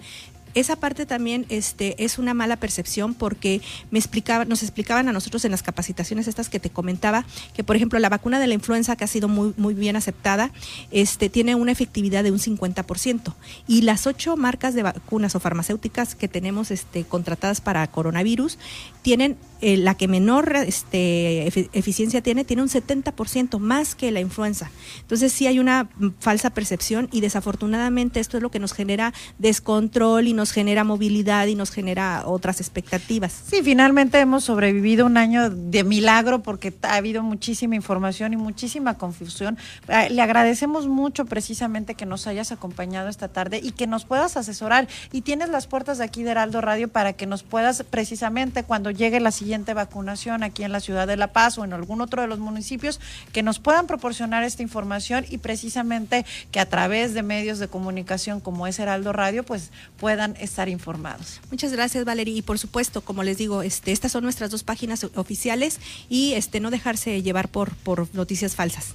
esa 0.55 0.77
parte 0.77 1.07
también 1.07 1.47
este, 1.49 2.03
es 2.05 2.19
una 2.19 2.35
mala 2.35 2.57
percepción 2.57 3.15
porque 3.15 3.61
me 3.91 3.99
explicaba, 3.99 4.45
nos 4.45 4.63
explicaban 4.63 5.09
a 5.09 5.13
nosotros 5.13 5.45
en 5.45 5.51
las 5.51 5.63
capacitaciones 5.63 6.29
estas 6.29 6.49
que 6.49 6.61
te 6.61 6.71
comentaba, 6.71 7.25
que 7.55 7.65
por 7.65 7.77
ejemplo 7.77 7.99
la 7.99 8.09
vacuna 8.09 8.41
de 8.41 8.47
la 8.47 8.55
influenza 8.55 8.97
que 8.97 9.05
ha 9.05 9.09
sido 9.09 9.29
muy, 9.29 9.55
muy 9.57 9.75
bien 9.75 9.97
aceptada, 9.97 10.51
este, 10.91 11.29
tiene 11.29 11.55
una 11.55 11.73
efectividad 11.73 12.25
de 12.25 12.33
un 12.33 12.39
50%. 12.39 13.35
Y 13.67 13.83
las 13.83 14.07
ocho 14.07 14.37
marcas 14.37 14.75
de 14.75 14.83
vacunas 14.83 15.35
o 15.35 15.41
farmacéuticas 15.41 16.15
que 16.15 16.29
tenemos 16.29 16.71
este, 16.71 17.05
contratadas 17.05 17.61
para 17.61 17.87
coronavirus 17.87 18.59
tienen 19.03 19.37
eh, 19.65 19.77
la 19.77 19.95
que 19.95 20.09
menor 20.09 20.57
este, 20.57 21.47
eficiencia 21.47 22.21
tiene, 22.21 22.45
tiene 22.45 22.63
un 22.63 22.69
70% 22.69 23.61
más 23.61 23.95
que 23.95 24.11
la 24.11 24.19
influenza. 24.19 24.71
Entonces 25.03 25.33
sí 25.33 25.47
hay 25.47 25.61
una 25.61 25.89
falsa 26.19 26.51
percepción 26.51 27.09
y 27.13 27.21
desafortunadamente 27.21 28.19
esto 28.19 28.37
es 28.37 28.43
lo 28.43 28.51
que 28.51 28.59
nos 28.59 28.73
genera 28.73 29.15
descontrol 29.39 30.27
y 30.27 30.33
nos 30.33 30.51
genera 30.51 30.83
movilidad 30.83 31.47
y 31.47 31.55
nos 31.55 31.71
genera 31.71 32.25
otras 32.27 32.61
expectativas. 32.61 33.41
Sí, 33.47 33.61
finalmente 33.63 34.19
hemos 34.19 34.43
sobrevivido 34.43 35.07
un 35.07 35.17
año 35.17 35.49
de 35.49 35.85
milagro 35.85 36.43
porque 36.43 36.75
ha 36.83 36.97
habido 36.97 37.23
muchísima 37.23 37.77
información 37.77 38.33
y 38.33 38.37
muchísima 38.37 38.99
confusión. 38.99 39.59
Ah, 39.87 40.09
le 40.09 40.23
agradecemos 40.23 40.89
mucho 40.89 41.25
precisamente 41.25 41.95
que 41.95 42.05
nos 42.05 42.27
hayas 42.27 42.51
acompañado 42.51 43.09
esta 43.09 43.29
tarde 43.29 43.61
y 43.63 43.71
que 43.71 43.87
nos 43.87 44.07
puedas 44.07 44.37
asesorar. 44.37 44.89
Y 45.13 45.21
tienes 45.21 45.51
las 45.51 45.69
puertas 45.69 45.99
de 45.99 46.05
aquí 46.05 46.25
de 46.25 46.33
Heraldo 46.33 46.61
Radio 46.61 46.89
para 46.89 47.13
que 47.13 47.27
nos 47.27 47.45
puedas 47.45 47.85
precisamente 47.89 48.65
cuando 48.65 48.91
llegue 48.91 49.21
la 49.21 49.31
vacunación 49.75 50.43
aquí 50.43 50.65
en 50.65 50.73
la 50.73 50.81
ciudad 50.81 51.07
de 51.07 51.17
La 51.17 51.33
Paz 51.33 51.59
o 51.59 51.65
en 51.65 51.73
algún 51.73 52.01
otro 52.01 52.23
de 52.23 52.29
los 52.29 52.39
municipios, 52.39 53.01
que 53.33 53.43
nos 53.43 53.59
puedan 53.59 53.87
proporcionar 53.87 54.45
esta 54.45 54.63
información 54.63 55.25
y 55.29 55.39
precisamente 55.39 56.25
que 56.51 56.61
a 56.61 56.67
través 56.67 57.15
de 57.15 57.23
medios 57.23 57.59
de 57.59 57.69
comunicación 57.69 58.41
como 58.41 58.67
es 58.67 58.79
Heraldo 58.79 59.13
Radio, 59.13 59.45
pues 59.45 59.71
puedan 59.99 60.37
estar 60.41 60.69
informados. 60.69 61.41
Muchas 61.51 61.73
gracias, 61.73 62.05
Valeria. 62.05 62.35
Y 62.35 62.43
por 62.43 62.59
supuesto, 62.59 63.03
como 63.03 63.23
les 63.23 63.39
digo, 63.39 63.63
este, 63.63 63.93
estas 63.93 64.13
son 64.13 64.25
nuestras 64.25 64.51
dos 64.51 64.65
páginas 64.65 65.05
oficiales 65.15 65.79
y 66.09 66.33
este, 66.35 66.61
no 66.61 66.71
dejarse 66.71 67.23
llevar 67.23 67.49
por, 67.49 67.75
por 67.77 68.13
noticias 68.15 68.55
falsas. 68.55 68.95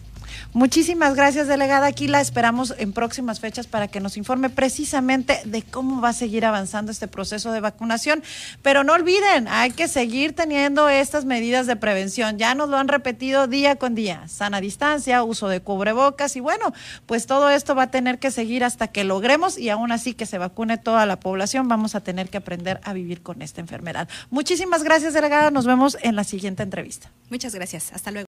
Muchísimas 0.54 1.16
gracias, 1.16 1.48
delegada. 1.48 1.88
Aquí 1.88 2.08
la 2.08 2.22
esperamos 2.22 2.74
en 2.78 2.94
próximas 2.94 3.40
fechas 3.40 3.68
para 3.68 3.88
que 3.88 4.00
nos 4.00 4.18
informe 4.18 4.50
precisamente 4.50 5.40
de 5.46 5.62
cómo 5.64 6.02
va 6.02 6.10
a 6.10 6.14
seguir 6.14 6.46
avanzando 6.46 6.92
este 6.92 7.08
proceso 7.08 7.52
de 7.52 7.60
vacunación. 7.60 8.24
Pero 8.62 8.84
no 8.84 8.94
olviden, 8.94 9.48
hay 9.48 9.72
que 9.72 9.88
seguir 9.88 10.36
teniendo 10.36 10.90
estas 10.90 11.26
medidas 11.26 11.68
de 11.68 11.76
prevención. 11.76 12.38
Ya 12.38 12.56
nos 12.56 12.70
lo 12.70 12.78
han 12.78 12.88
repetido 12.88 13.48
día 13.48 13.76
con 13.76 13.96
día. 13.96 14.28
Sana 14.28 14.62
distancia, 14.62 15.24
uso 15.24 15.48
de 15.48 15.62
cubrebocas 15.62 16.36
y 16.36 16.40
bueno, 16.40 16.74
pues 17.06 17.26
todo 17.26 17.50
esto 17.50 17.76
va 17.76 17.84
a 17.84 17.92
tener 17.92 18.20
que 18.20 18.32
seguir 18.32 18.64
hasta 18.64 18.88
que 18.88 19.04
logremos 19.04 19.58
y 19.58 19.70
aún 19.70 19.92
así 19.92 20.14
que 20.14 20.26
se 20.26 20.38
vacune 20.38 20.78
toda 20.78 21.06
la 21.06 21.20
población. 21.20 21.68
Vamos 21.68 21.96
a 21.96 22.02
tener 22.02 22.30
que 22.30 22.38
aprender 22.38 22.80
a 22.84 22.94
vivir 22.94 23.22
con 23.22 23.42
esta 23.42 23.62
enfermedad. 23.62 24.08
Muchísimas 24.30 24.84
gracias, 24.84 25.14
delegada. 25.14 25.52
Nos 25.52 25.66
vemos 25.66 25.98
en 26.02 26.16
la 26.16 26.24
siguiente 26.24 26.64
entrevista. 26.64 27.12
Muchas 27.30 27.54
gracias. 27.54 27.92
Hasta 27.94 28.12
luego. 28.12 28.26